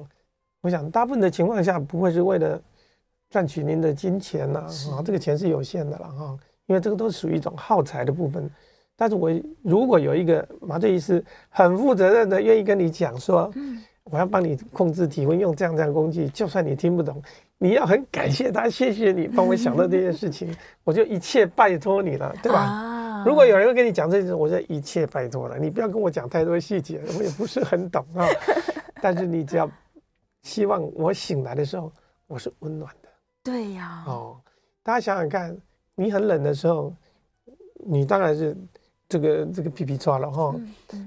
[0.61, 2.59] 我想大部分的情况下不会是为了
[3.29, 4.59] 赚取您的金钱呐，
[4.91, 8.49] 啊，这个钱是有限的了哈，因为这个都属于一种耗材的部分。
[8.95, 9.29] 但是我
[9.61, 17.21] 如果有一个麻醉医师很负责任的愿意跟你讲说，嗯我要帮你控制体温，用这样这样工具，就算你听不懂，
[17.57, 20.49] 你要很感谢他，谢谢你帮我想到这件事情，
[20.83, 22.96] 我就一切拜托你了，对吧？
[23.27, 28.25] 如果有人会跟你讲这些，我就一切拜托了，你不要跟我讲太多细节，我也不是很懂啊。
[29.01, 29.69] 但是你只要
[30.43, 31.91] 希望我醒来的时候
[32.27, 33.09] 我是温暖的，
[33.43, 34.03] 对呀。
[34.07, 34.37] 哦，
[34.81, 35.55] 大家想想看，
[35.95, 36.93] 你很冷的时候，
[37.75, 38.55] 你当然是。
[39.09, 40.53] 这个这个皮皮抓了哈，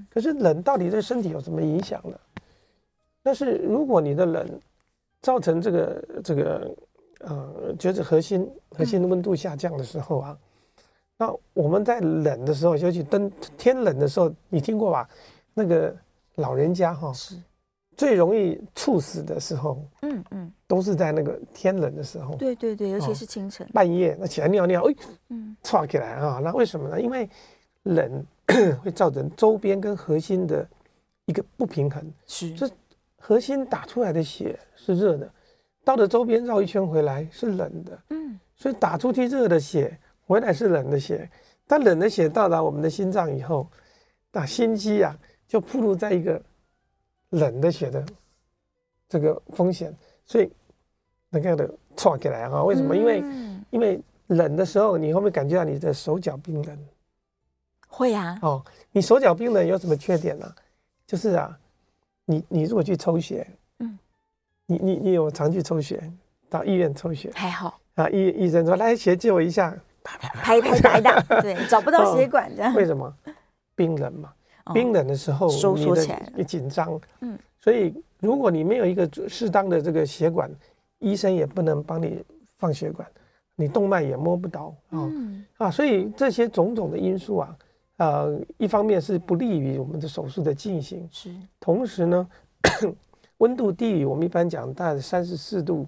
[0.08, 2.18] 可是冷到底对身体有什么影响呢？
[3.22, 4.58] 但是如果你的冷
[5.20, 6.74] 造成这个这个
[7.18, 10.38] 呃，就是核心核心的温度下降的时候啊，
[11.20, 15.06] 那我们在冷的时候，尤其冬天冷的时候，你听过吧？
[15.52, 15.94] 那个
[16.36, 17.36] 老人家哈，是。
[17.94, 22.34] 最容易猝死的时候，嗯嗯，都是在那个天冷的时候。
[22.36, 23.68] 对对对，尤其是清晨。
[23.74, 24.94] 半夜，那起来尿尿，哎，
[25.28, 26.98] 嗯，窜起来啊，那为什么呢？
[26.98, 27.28] 因为
[27.82, 28.24] 冷
[28.82, 30.66] 会造成周边跟核心的
[31.26, 32.54] 一个不平衡，是。
[32.54, 32.70] 这
[33.18, 35.30] 核心打出来的血是热的，
[35.84, 39.94] 到了周边绕一圈回来是冷的，嗯，所以打出去热的血
[40.30, 41.28] 回来是冷的血，
[41.66, 43.68] 但冷的血到达我们的心脏以后，
[44.30, 46.40] 那心肌啊就暴露在一个
[47.30, 48.06] 冷的血的
[49.08, 49.92] 这个风险，
[50.24, 50.48] 所以
[51.30, 52.96] 那个的错起来啊，为什么？
[52.96, 53.24] 因为
[53.70, 56.78] 因为冷的时候，你会不会感觉到你的手脚冰冷？
[57.88, 60.54] 会呀，哦，你手脚冰冷有什么缺点呢？
[61.08, 61.58] 就是啊，
[62.24, 63.44] 你你如果去抽血，
[63.80, 63.98] 嗯，
[64.66, 66.00] 你你你有常去抽血，
[66.48, 69.76] 到医院抽血还好啊，医医生说来血借我一下，
[70.18, 73.12] 拍拍拍的，对，找不到血管的，为什么？
[73.74, 74.32] 冰冷嘛，
[74.74, 80.50] 冰冷的时候收缩起来，你紧张，嗯，所以如果你没有一个适当的这个血管，
[80.98, 82.22] 医生也不能帮你
[82.58, 83.08] 放血管，
[83.56, 85.10] 你动脉也摸不到啊
[85.58, 87.56] 啊，所以这些种种的因素啊。
[87.96, 91.30] 呃，一方面是不利于我们的手术的进行，是。
[91.60, 92.26] 同时呢，
[93.36, 95.86] 温度低于我们一般讲大概三十四度、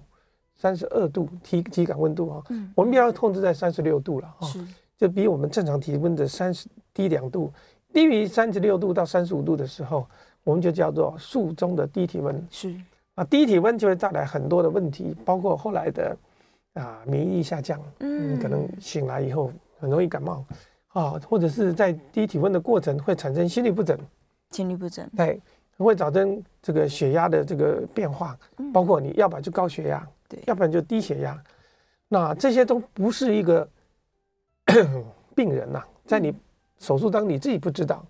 [0.63, 4.65] 三十二度体体感温度啊，嗯，我们要控制在三十六度了哈，是，
[4.97, 7.51] 就比我们正常体温的三十低两度，
[7.91, 10.07] 低于三十六度到三十五度的时候，
[10.45, 12.73] 我们就叫做术中的低体温，是。
[13.15, 16.15] 啊，低体温就会带来很多的问题，包括后来的
[16.75, 20.45] 啊免疫力下降，嗯，可能醒来以后很容易感冒
[20.93, 23.97] 啊，或者是在低体温的过程会产生心律不整，
[24.51, 25.41] 心律不整，对。
[25.77, 28.37] 会造成这个血压的这个变化，
[28.71, 31.41] 包括你要不然就高血压，对，要不然就低血压，
[32.07, 33.67] 那这些都不是一个
[35.35, 36.33] 病人呐，在你
[36.79, 38.05] 手术当中你自己不知道，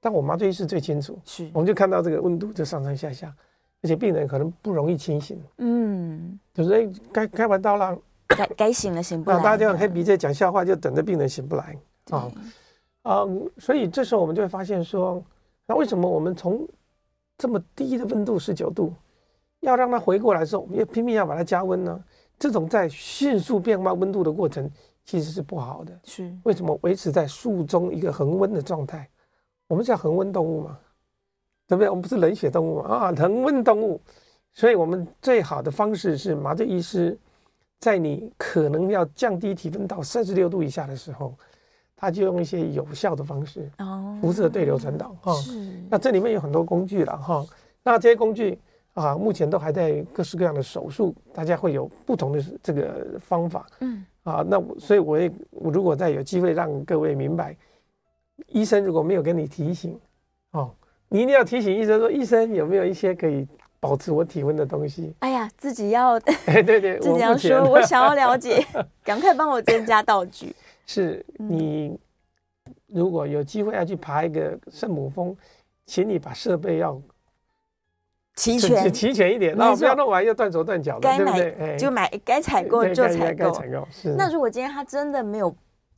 [0.00, 3.34] 但我麻醉医师最清楚，是，我们就看到这个温度就上上下下，
[3.82, 11.76] 而且病人可能不容易清醒，嗯，就是哎，该开完刀了，该该醒了醒不来，大家就黑鼻子讲笑话，就等着病人醒不来。
[12.10, 12.30] 啊，
[13.04, 15.22] 嗯，所以这时候我们就会发现说，
[15.66, 16.66] 那为什么我们从
[17.38, 18.92] 这么低的温度十九度，
[19.60, 22.04] 要让它回过来的时候，我们要拼命要把它加温呢？
[22.38, 24.70] 这种在迅速变化温度的过程，
[25.04, 25.98] 其实是不好的。
[26.04, 29.08] 是为什么维持在术中一个恒温的状态？
[29.68, 30.78] 我们叫恒温动物嘛，
[31.66, 31.88] 对不对？
[31.88, 32.88] 我们不是冷血动物嘛？
[32.88, 34.00] 啊，恒温动物。
[34.52, 37.18] 所以我们最好的方式是麻醉医师，
[37.78, 41.34] 在你可能要降低体温到三十六度以下的时候。
[42.02, 45.84] 他就用一些有效的方式，哦，辐射对流传导，哈，是。
[45.90, 47.44] 那这里面有很多工具了，哈。
[47.82, 48.58] 那这些工具
[48.94, 57.56] 啊，目前都还在各式各样的手术，大家会有不同的这个方法，嗯，啊，那所以我也，我如果再有机会让各位明白，
[58.48, 59.98] 医生如果没有跟你提醒，
[60.52, 60.74] 哦，
[61.08, 63.46] 你一定要提醒医生说，医生有没有一些可以
[63.78, 65.14] 保持我体温的东西？
[65.20, 68.64] 哎呀，自己要， 哎，对对，自己要说，我 想要了解，
[69.04, 70.54] 赶快帮我增加道具。
[70.84, 71.96] 是你
[72.88, 75.36] 如果有机会要去爬一个圣母峰，
[75.86, 77.00] 请你把设备要
[78.36, 81.76] 齐全，齐全一点，然后不要弄完又断手断脚的，该买？
[81.76, 83.50] 就买该采购就采购。
[83.50, 84.14] 采购是。
[84.16, 85.54] 那如果今天他真的没有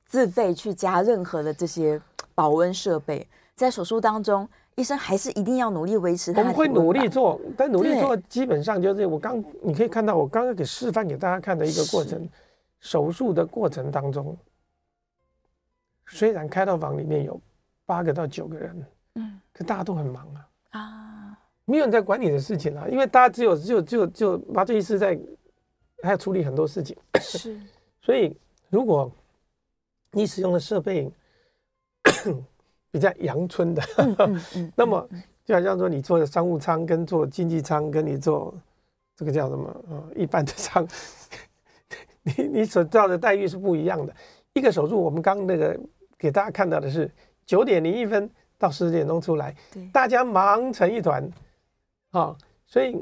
[0.06, 2.00] 自费去加任何的这些
[2.34, 6.32] 保温设备，在手术当中，医生还是一定要努力维持。
[6.32, 12.28] 我们会努力做，但努力做基本上就是我刚你可以看到我刚刚给示范给大家看的一个过程，
[12.80, 14.36] 手术的过程当中。
[16.08, 17.40] 虽然开刀房里面有
[17.86, 21.01] 八个到九个人，嗯，可大家都很忙啊，啊，
[21.72, 25.18] 没有人在管你的事情啊，因为大家只有只有只有就麻醉医师在，
[26.02, 27.58] 还要处理很多事情，是，
[28.02, 28.37] 所以
[28.68, 29.11] 如果
[30.11, 31.11] 你使用的设备
[32.92, 33.82] 比较阳春的，
[34.76, 35.08] 那么
[35.46, 38.54] 就好像说你坐商务舱跟做经济舱跟你做
[39.16, 40.87] 这个叫什么啊一般的舱，
[42.22, 44.14] 你你所到的待遇是不一样的。
[44.52, 45.80] 一个手术，我们刚那个。
[46.18, 47.11] 给大家看到的是
[47.44, 49.52] 九点零一分到十点钟出来，
[49.92, 51.28] 大家忙成一团，
[52.12, 52.35] 啊，
[52.66, 52.96] 所以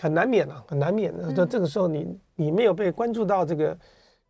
[0.00, 1.32] 很难免啊，很难免的。
[1.32, 3.76] 就这个时候，你你没有被关注到这个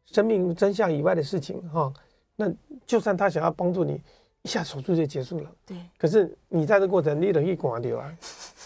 [0.06, 1.92] 生命真相以外的事情，哈，
[2.36, 2.46] 那
[2.86, 4.00] 就算他想要帮助你，
[4.42, 5.76] 一下手术就结束了，对。
[5.98, 8.12] 可是你在这过程，你容易挂掉啊。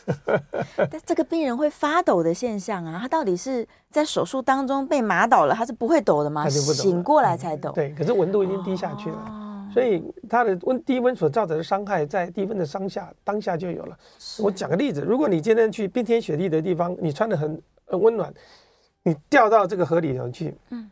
[0.91, 6.45] 但这个病人会发抖的现象啊，他到底是在手术当中被麻倒了，他是不会抖的吗？
[6.45, 7.71] 他就不抖，醒过来才抖。
[7.73, 9.48] 对，可是温度已经低下去了，哦、
[9.79, 13.97] 所以它的温低温所造成的伤害，在低温的伤下当下就有了。
[14.41, 18.35] 我讲个例子，如果你今天去冰天雪地的地方，你穿的很很温暖，
[19.05, 20.91] 你掉到这个河里头去，嗯，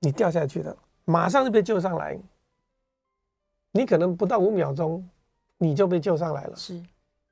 [0.00, 2.18] 你掉下去了，马上就被救上来，
[3.72, 5.02] 你可能不到五秒钟，
[5.56, 6.54] 你就被救上来了。
[6.54, 6.78] 是。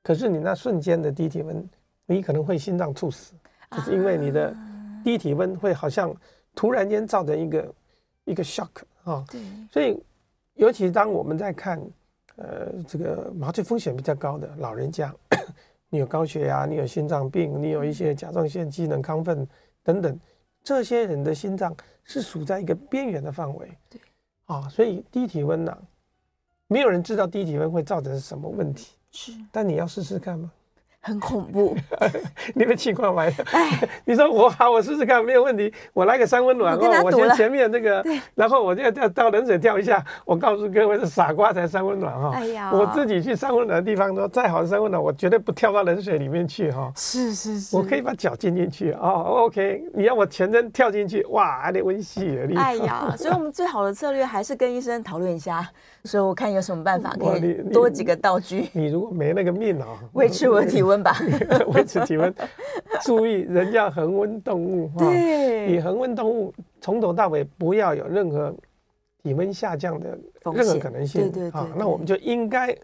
[0.03, 1.69] 可是你那瞬间的低体温，
[2.07, 3.35] 你可能会心脏猝死，
[3.71, 4.57] 就是因为你的
[5.05, 6.15] 低体温会好像
[6.55, 7.75] 突然间造成一个
[8.25, 8.71] 一个 shock
[9.05, 9.23] 啊。
[9.31, 9.43] 对。
[9.71, 10.03] 所以，
[10.55, 11.81] 尤其当我们在看，
[12.37, 15.15] 呃，这个麻醉风险比较高的老人家，
[15.91, 19.47] 你有高血压，你有心脏病，你有一些甲状腺机能亢奋
[19.83, 20.19] 等等，
[20.63, 23.69] 这些人的心脏是处在一个边缘的范围。
[23.91, 24.01] 对。
[24.47, 25.77] 啊，所以低体温呢，
[26.67, 28.97] 没有人知道低体温会造成什么问题。
[29.11, 30.53] 是，但你要试试看吗？
[31.07, 31.77] 很恐怖，
[32.57, 33.33] 你们情况完了。
[33.53, 35.71] 哎， 你说我好，我试试看，没有问题。
[35.93, 38.03] 我来个三温暖哦，我先前面那个，
[38.35, 40.03] 然后我就要跳到冷水跳一下。
[40.25, 42.31] 我告诉各位，是傻瓜才三温暖哈。
[42.35, 46.91] 哎呀，我自己去三温暖的地方说，再好的三温暖，我绝对不跳到冷水里面去哈。
[46.97, 49.45] 是是是，我可以把脚浸进去哦。
[49.45, 52.39] OK，你要我全身跳进去，哇，还得温习。
[52.57, 55.69] 哎呀，所以我们最好的策略还是跟医生讨论一下。
[56.07, 58.69] 所以我看有什么办法可以多几个道具。
[58.75, 61.17] 你，如果没那个命啊， 维持我的体温吧。
[61.75, 62.33] 维持体温，
[63.03, 64.91] 注意人家恒温动物。
[64.99, 68.55] 对，你恒温动物从头到尾不要有任何
[69.23, 71.23] 体温下降的任何可能性。
[71.23, 71.61] 对对对。
[71.61, 72.77] 啊，那我们就应该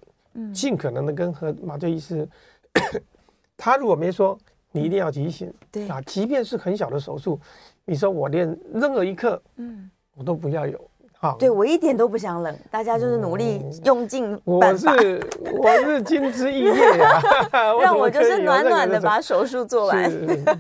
[0.54, 2.28] 尽可能的跟和麻醉医师
[3.56, 4.38] 他如果没说
[4.72, 7.38] 你一定要提醒，对啊，即便是很小的手术，
[7.84, 10.89] 你说我连任何一刻，嗯，我都不要有。
[11.22, 14.90] 好，对我一点都不想冷，大家就是努力用尽办法。
[14.90, 15.26] 我是
[15.58, 17.20] 我是金枝玉叶呀，
[17.82, 20.10] 让我就是暖暖的把手术做完。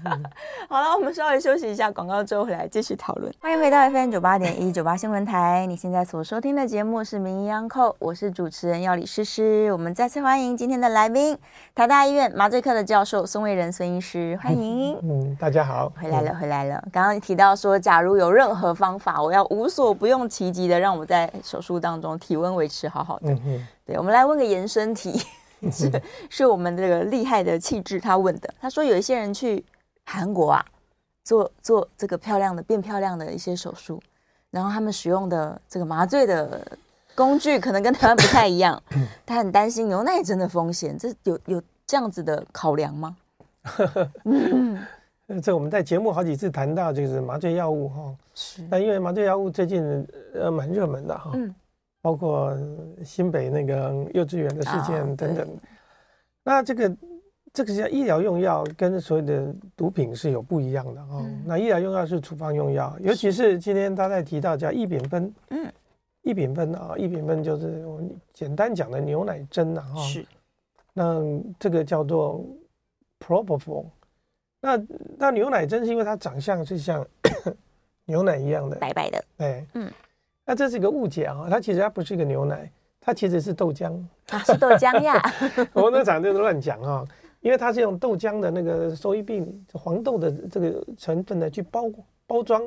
[0.68, 3.32] 好了，我们稍微休息一下，广告之后回来继续讨论。
[3.40, 9.72] 欢迎回到 FM 九八点一九八新闻台，你现在所收听的节目是《名医央叩》，我是主持人要李诗诗。
[9.72, 11.38] 我们再次欢迎今天的来宾，
[11.74, 14.94] 台大医院麻醉科的教授孙卫仁孙医师，欢迎。
[15.02, 16.84] 嗯，大家好，回来了，回来了。
[16.92, 23.32] 刚刚你提到说，假如有任何方法，我要无所不用其极的让我在手术当中体温维持好好的。
[23.32, 25.20] 嗯，对，我们来问个延伸题，
[25.70, 28.52] 是是我们这个厉害的气质他问的。
[28.60, 29.64] 他说有一些人去
[30.04, 30.64] 韩国啊，
[31.22, 34.02] 做做这个漂亮的变漂亮的一些手术，
[34.50, 36.66] 然后他们使用的这个麻醉的
[37.14, 38.82] 工具可能跟台湾不太一样，
[39.26, 43.16] 他很担心牛奶针的风险，这有有这样子的考量吗？
[44.24, 44.82] 嗯
[45.38, 48.62] 这我们在节目好几次谈到，就是麻醉药物哈，是。
[48.70, 49.82] 那因为麻醉药物最近
[50.34, 51.54] 呃蛮热门的哈，嗯，
[52.00, 52.56] 包括
[53.04, 55.46] 新北那个幼稚园的事件等等。
[56.42, 56.96] 那这个
[57.52, 61.24] 这个叫医疗用药，跟所有的毒品是有不一样的哈。
[61.44, 65.72] 那医疗用药是处方用药，尤其是今天他在提到叫异丙酚，嗯，
[66.22, 70.00] 异丙酚啊，异丙酚就是我们简单讲的牛奶针呐哈。
[70.00, 70.26] 是。
[70.92, 71.20] 那
[71.58, 72.44] 这个叫做
[73.20, 73.84] Propofol。
[74.60, 74.78] 那
[75.18, 77.06] 那牛奶针是因为它长相是像
[78.04, 79.90] 牛奶一样的白白的，哎，嗯，
[80.44, 83.92] 那这是一个误解啊，它其实它不是一个牛奶，它其实是豆浆
[84.30, 85.22] 啊，是豆浆呀。
[85.72, 87.04] 我们那场就是乱讲啊，
[87.40, 91.84] 因为它是用豆浆的那个收益病黄豆的这个成分呢去包
[92.26, 92.62] 包装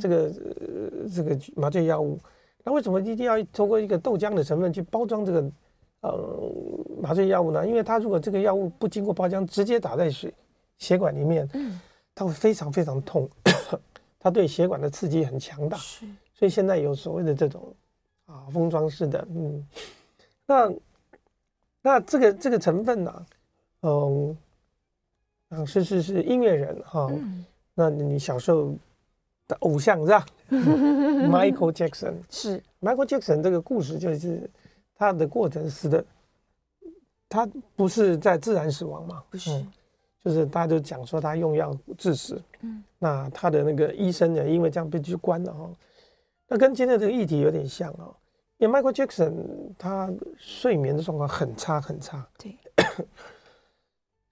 [0.00, 0.32] 这个、
[0.66, 2.18] 嗯、这个麻醉药物。
[2.62, 5.50] 那为什么一定要通过一个豆浆的成分去包装这个
[6.02, 6.50] 呃
[7.02, 7.66] 麻醉药物呢？
[7.66, 10.32] 因为它如果这个药物不经过包浆，直接打在水。
[10.78, 11.48] 血管里面，
[12.14, 13.28] 它会非常非常痛，
[14.18, 15.78] 它对血管的刺激很强大，
[16.34, 17.74] 所以现在有所谓的这种
[18.26, 19.66] 啊封装式的，嗯，
[20.46, 20.72] 那
[21.82, 23.26] 那这个这个成分呢、啊，
[23.82, 24.38] 嗯，
[25.50, 27.44] 啊是是是音乐人哈，嗯、
[27.74, 28.74] 那你小时候
[29.46, 30.26] 的偶像是吧？
[30.50, 32.62] Michael Jackson 是。
[32.80, 34.50] Michael Jackson 这个故事就是
[34.94, 36.04] 他的过程死的，
[37.28, 39.22] 他不是在自然死亡嘛？
[39.30, 39.50] 不是。
[39.52, 39.72] 嗯
[40.24, 45.70] 就是大家都讲说他用药致死，嗯，那他的那个医生呢，因为这样被去关了哈。
[46.48, 48.16] 那跟今天这个议题有点像哦，
[48.56, 49.34] 因为 Michael Jackson
[49.76, 52.56] 他睡眠的状况很差很差，对，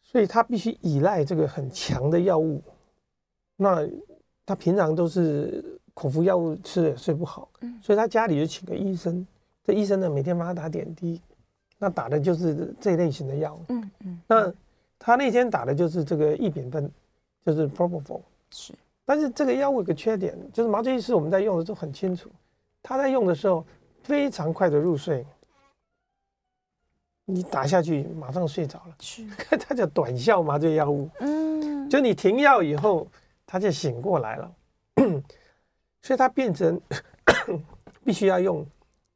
[0.02, 2.62] 所以他必须依赖这个很强的药物。
[3.56, 3.86] 那
[4.46, 5.62] 他平常都是
[5.92, 9.26] 口服药物吃也睡不好，嗯，所以他家里就请个医生，
[9.62, 11.20] 这医生呢每天帮他打点滴，
[11.76, 14.54] 那打的就是这类型的药，嗯嗯，那。
[15.04, 16.88] 他那天打的就是这个异丙酚，
[17.44, 18.20] 就是 Propofol。
[18.52, 18.72] 是，
[19.04, 22.30] 但是这个药物有个缺点，就是麻醉医师我们在用的时候很清楚，
[22.80, 23.66] 他在用的时候
[24.04, 25.26] 非常快的入睡，
[27.24, 28.94] 你打下去马上睡着了。
[29.00, 29.26] 是，
[29.58, 31.10] 它叫短效麻醉药物。
[31.18, 33.08] 嗯，就你停药以后，
[33.44, 34.54] 他就醒过来了，
[36.00, 36.80] 所以它变成
[38.04, 38.64] 必须要用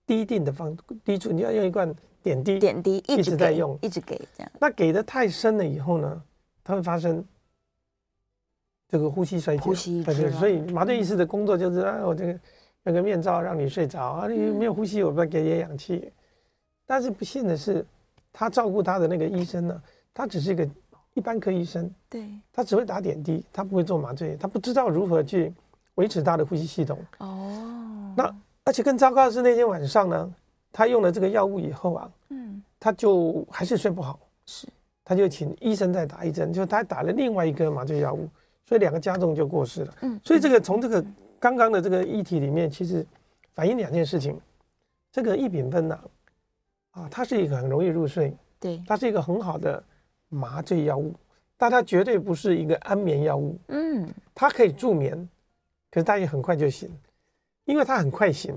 [0.05, 1.95] 滴定的方滴出，你要用一罐。
[2.27, 4.51] 点滴，点滴一直在用，一直给这样。
[4.59, 6.23] 那给的太深了以后呢，
[6.65, 7.25] 它会发生
[8.89, 9.63] 这个呼吸衰竭。
[9.63, 10.03] 呼吸，
[10.33, 12.41] 所以麻醉医师的工作就是啊，我这个
[12.83, 16.11] 那个面罩让你睡着啊，你没有呼吸，我不要给点氧气。
[16.85, 17.87] 但是不幸的是，
[18.33, 20.69] 他照顾他的那个医生呢，他只是一个
[21.15, 25.55] 一般科医生，对，他只会打点滴，他不会做麻醉，他不知道如何去
[25.95, 26.99] 维持他的呼吸系统。
[27.19, 30.35] 哦，那而且更糟糕的是那天晚上呢。
[30.77, 34.69] 他用了这个药物以后啊，嗯，他就还是睡不好，是，
[35.03, 38.29] 他就请医生再打一针，就他打了另外一个麻醉药物，
[38.67, 41.03] 所以两个加重就过世了，嗯，所以这个从这个
[41.41, 43.07] 刚刚的这个议题里面，其实
[43.55, 44.39] 反映两件事情，
[45.11, 45.99] 这个异丙酚呐，
[46.91, 49.83] 啊，它是一个很容易入睡，对，它是一个很好的
[50.29, 51.15] 麻醉药物，
[51.57, 55.27] 但它绝对不是一个安眠药物，嗯，它可以助眠，
[55.91, 56.91] 可是它也很快就醒，
[57.65, 58.55] 因为它很快醒。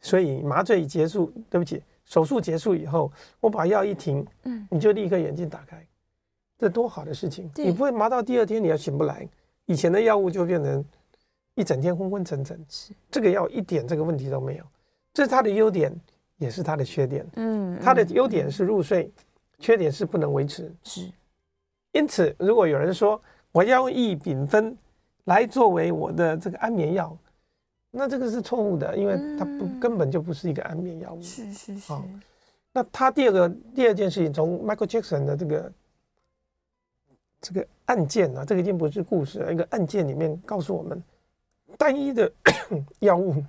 [0.00, 5.84] 所以麻醉结束，对不起，手术结束以后，我把药一停，嗯，你就立刻眼睛打开，
[6.56, 7.50] 这多好的事情！
[7.56, 9.28] 你不会麻到第二天你要醒不来，
[9.66, 10.84] 以前的药物就变成
[11.56, 12.64] 一整天昏昏沉沉。
[12.68, 14.64] 是这个药一点这个问题都没有，
[15.12, 15.92] 这是它的优点，
[16.36, 17.26] 也是它的缺点。
[17.34, 19.10] 嗯，它的优点是入睡，
[19.58, 20.72] 缺点是不能维持。
[20.84, 21.10] 是，
[21.90, 23.20] 因此如果有人说
[23.50, 24.76] 我要用异丙酚
[25.24, 27.16] 来作为我的这个安眠药。
[27.98, 31.20] 那这个是错误的，因为它不根本就不是一个安眠药物。
[31.20, 31.92] 是是是。
[32.72, 35.72] 那他第二个第二件事情，从 Michael Jackson 的这个
[37.40, 41.02] 这个案件啊，这个已经不是故事了，一个案件里面告诉我们，
[41.76, 42.30] 单一的
[43.00, 43.42] 药物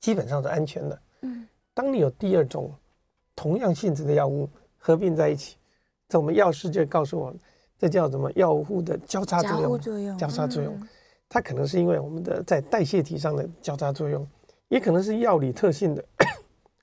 [0.00, 0.98] 基本上是安全的。
[1.20, 2.72] 嗯，当你有第二种
[3.36, 4.48] 同样性质的药物
[4.78, 5.56] 合并在一起，
[6.08, 7.38] 在我们药师就告诉我们，
[7.78, 8.32] 这叫什么？
[8.32, 9.78] 药物的交叉作用。
[9.78, 10.88] 作用交叉作用，
[11.28, 14.26] 它可能是因为我们的在代谢体上的交叉作用，
[14.68, 16.04] 也可能是药理特性的。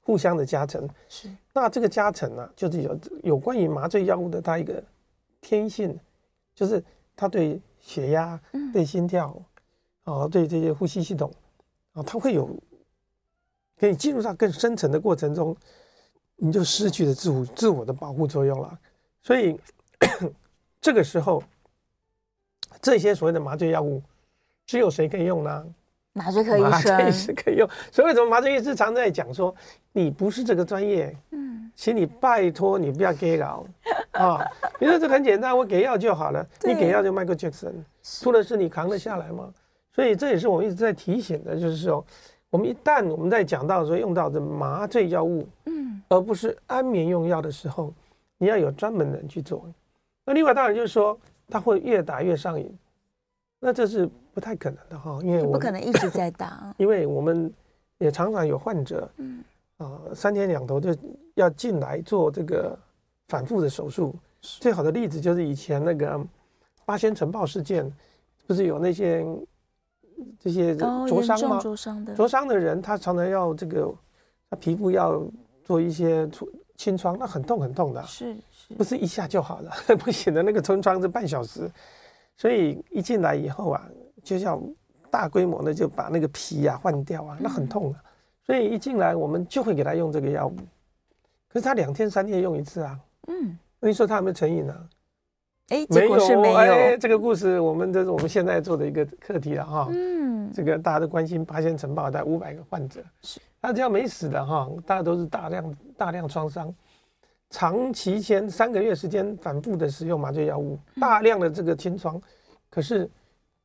[0.03, 4.83] 互相的加成是，那这个加成呢、啊，就是有有关于麻醉药物的它一个
[5.39, 5.97] 天性，
[6.55, 6.83] 就是
[7.15, 9.39] 它对血压、嗯、对心跳，
[10.03, 11.31] 啊，对这些呼吸系统，
[11.93, 12.49] 啊，它会有，
[13.79, 15.55] 可以进入到更深层的过程中，
[16.35, 18.77] 你就失去了自我自我的保护作用了。
[19.21, 19.57] 所以
[20.81, 21.43] 这个时候，
[22.81, 24.01] 这些所谓的麻醉药物，
[24.71, 25.65] 只有谁可以用呢？
[26.13, 29.53] 麻醉科医生，麻醉医师可以用，所以为什么麻醉医师常在讲说，
[29.91, 33.65] 你不是这个专业，嗯，请你拜托你不要给药
[34.11, 34.41] 啊。
[34.79, 39.53] 你说这很简单，我给药就好了，你给药就 Michael Jackson，出了事你扛得下来吗？
[39.93, 42.05] 所以这也是我们一直在提醒的，就是说，
[42.49, 47.93] 我们一旦我们在讲到说用到这麻醉药物，嗯，而不是安眠用药的时候，
[48.37, 49.69] 你要有专门人去做。
[50.25, 51.19] 那另外当然就是说，
[51.49, 52.73] 他会越打越上瘾，
[53.61, 54.09] 那这是。
[54.33, 57.53] 不太可能的哈，因为我不可能一直在打， 因为我们
[57.97, 59.43] 也常常有患者，嗯，
[59.75, 60.95] 啊，三天两头就
[61.35, 62.79] 要进来做这个
[63.27, 64.15] 反复的手术。
[64.39, 66.17] 最好的例子就是以前那个
[66.85, 67.91] 八仙尘爆事件，
[68.47, 69.25] 不是有那些
[70.39, 71.59] 这些灼伤吗？
[71.59, 73.93] 灼伤的灼伤的人，他常常要这个
[74.49, 75.21] 他皮肤要
[75.65, 76.25] 做一些
[76.77, 81.69] 清创，那很痛很痛的，是是，不是一下就好了， 不行的，那个清创是半小时，
[82.35, 83.87] 所以一进来以后啊。
[84.23, 84.61] 就要
[85.09, 88.03] 大规模的就把那个皮啊换掉啊，那很痛啊，
[88.45, 90.55] 所以一进来我们就会给他用这个药物，
[91.49, 94.89] 可是他两天三天用一次啊，嗯，那你说他有没有成瘾呢？
[95.69, 96.55] 哎，结果是没有。
[96.55, 106.71] 哎，这个故事我们这是我们现在做的一个课题了哈，嗯，这个大家都关心八仙尘爆带五百个患者，是，他只要没死的哈，大家都是大量大量创伤，
[107.51, 112.19] 长期间三个月时间反复的使用麻醉药物，大量的这个清创，
[112.67, 113.07] 可是。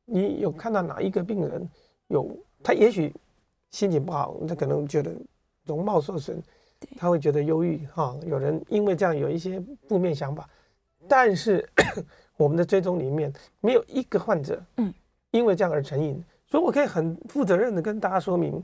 [0.09, 1.69] 你有看到哪一个病人
[2.07, 2.33] 有
[2.63, 3.13] 他也许
[3.71, 5.11] 心情不好，他可能觉得
[5.65, 6.41] 容貌受损，
[6.95, 8.15] 他会觉得忧郁哈。
[8.25, 10.49] 有人因为这样有一些负面想法，
[11.09, 11.67] 但是
[12.37, 13.29] 我们的追踪里面
[13.59, 14.93] 没有一个患者嗯
[15.31, 18.63] 因为这样而成瘾，所以我可以很负责任的跟大家说明，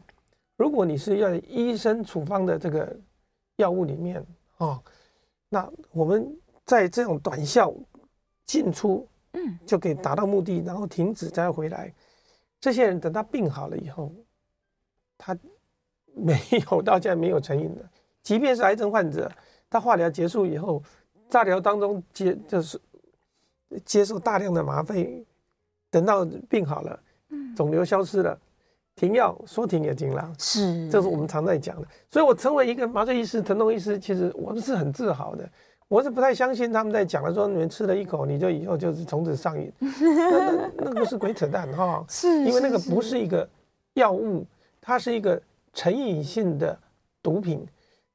[0.55, 2.95] 如果你是要医生处方的这个
[3.57, 4.25] 药物里面
[4.59, 4.81] 啊，
[5.53, 6.35] 那我们
[6.65, 7.71] 在这种短效
[8.45, 9.07] 进出。
[9.35, 11.91] 嗯，就可以达到目的，然后停止再回来。
[12.61, 14.13] 这些人等他病好了以后，
[15.17, 15.35] 他
[16.13, 16.39] 没
[16.69, 17.81] 有到现在没有成瘾的。
[18.21, 19.31] 即便是癌症患者，
[19.71, 20.83] 他化疗结束以后，
[21.31, 22.79] 化疗当中接就是
[23.83, 25.25] 接受大量的吗啡，
[25.89, 26.99] 等到病好了，
[27.55, 28.39] 肿瘤消失了，
[28.95, 30.33] 停药说停也停了。
[30.37, 31.87] 是，这是我们常在讲的。
[32.09, 35.49] 所以我成为一个麻醉医师、疼痛医师，其实我们是很自豪的。
[35.89, 43.47] 我是不太相信他们在讲的说，你们吃了一口，你就以后就是从此上瘾，那那那个是鬼扯淡哈， 是，因为那个不是一个
[43.93, 44.43] 药物，
[44.81, 45.39] 它是一个
[45.71, 46.75] 成瘾性的
[47.21, 47.63] 毒品，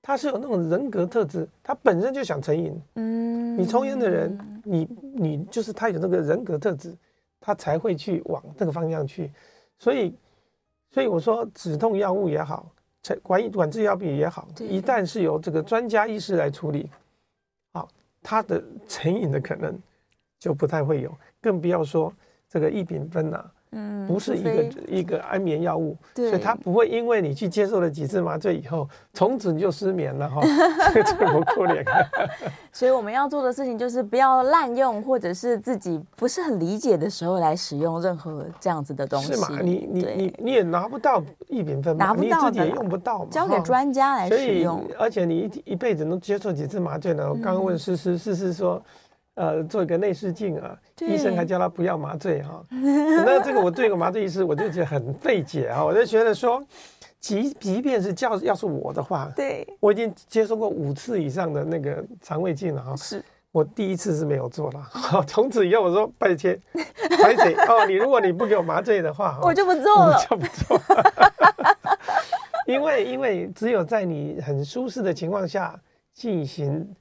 [0.02, 2.80] 它是有那种人格特质，它本身就想成瘾。
[2.96, 6.92] 嗯，你抽烟的人，你你就是他有那个人格特质，
[7.38, 9.30] 他才会去往那个方向去，
[9.78, 10.16] 所以
[10.90, 12.70] 所以我说止痛药物也好，
[13.22, 16.90] 管管制药品也好，一旦是由这个专家医师来处理。
[18.20, 19.78] 它的成瘾的可能
[20.40, 22.12] 就不太会有，更不要说
[22.48, 30.40] 这个异丙酚呐，嗯，不是一个一个安眠药物，对，所以它不会因为你去接受了几次麻醉以后，从此你就失眠了哈，
[30.94, 31.84] 这个不可怜。
[32.72, 39.34] 所以我们要做的事情就是不要滥用，或者是自己不是很理解的时候来使用任何这样子的东西。
[39.34, 39.48] 是嘛？
[39.62, 44.82] 你你你你也拿不到一品分，拿不到，你自己也用不到嘛，交给专家来使用。
[44.98, 47.28] 而且你一一辈子能接受几次麻醉呢？
[47.28, 48.82] 我刚刚问诗诗，诗诗说。
[49.38, 52.66] 呃，做一个内视镜啊，医生还叫他不要麻醉哈、啊。
[53.24, 55.84] 那这个我对个麻醉医师，我就觉得很费解啊。
[55.84, 56.60] 我就觉得说，
[57.20, 62.96] 即即便是叫要是我的话，对，我已经接受过五次以上的那个肠胃镜了哈。
[62.96, 63.22] 是，
[63.52, 64.80] 我第一次是没有做了。
[64.90, 66.50] 好， 从此以后我说拜托，
[67.22, 67.46] 拜托
[67.78, 70.80] 哦，你如果你不给我麻醉的话，我就不做了，就不做。
[72.66, 75.80] 因为因为只有在你很舒适的情况下
[76.12, 76.92] 进行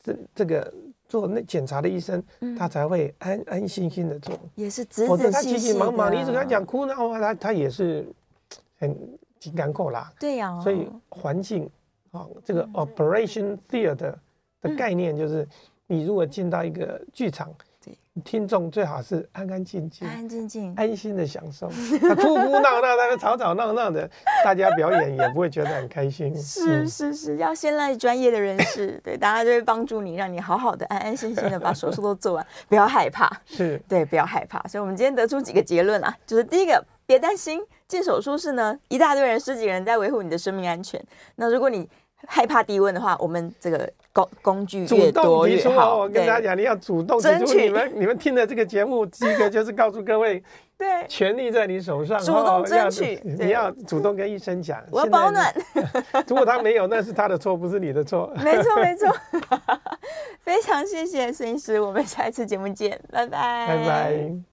[0.00, 0.72] 这这个。
[1.10, 6.44] 做那检查的医生，嗯、他才会安安心心的做，也是仔仔细细他急急忙忙，你一直跟他。
[6.44, 8.06] 讲哭闹啊，他他也是
[8.78, 8.96] 很
[9.40, 10.12] 紧张够啦。
[10.20, 11.64] 对呀、哦，所以环境
[12.12, 14.14] 啊、哦，这个 operation theater
[14.62, 15.46] 的概念就是，
[15.88, 17.64] 你如果进到一个剧场，对，
[18.24, 21.70] 听众最好是安安静静、安安静静、安心的享受。
[22.00, 24.08] 他哭哭闹闹，他吵吵闹闹的，
[24.44, 26.36] 大家表演也不会觉得很开心。
[26.36, 33.30] 是是是，要先让专业的人士， 对，大家就会帮助你，让你好好的、安安心心的把手术都做完， 不要害怕。
[33.46, 34.60] 是对，不要害怕。
[34.66, 41.00] 所以，我们今天得出几个结论啊，就是第一个，别担心，进手术室呢，一大堆人，十几个人在维护你的生命安全。
[41.36, 41.88] 那如果你
[42.26, 45.98] 害怕低温的话，我们这个工工具越多越好。
[45.98, 47.64] 我跟大家讲，你要主动争取。
[47.64, 50.42] 你们你们听的这个节目，第一个就是告诉各位，
[50.78, 53.20] 对，权力在你手上，主动争取。
[53.24, 55.52] 你要主动跟医生讲，我要保暖。
[56.28, 58.32] 如果他没有，那是他的错，不是你的错。
[58.42, 59.08] 没错， 没错。
[60.42, 64.40] 非常谢谢孙医师，我们下一次节目见，拜拜，拜拜。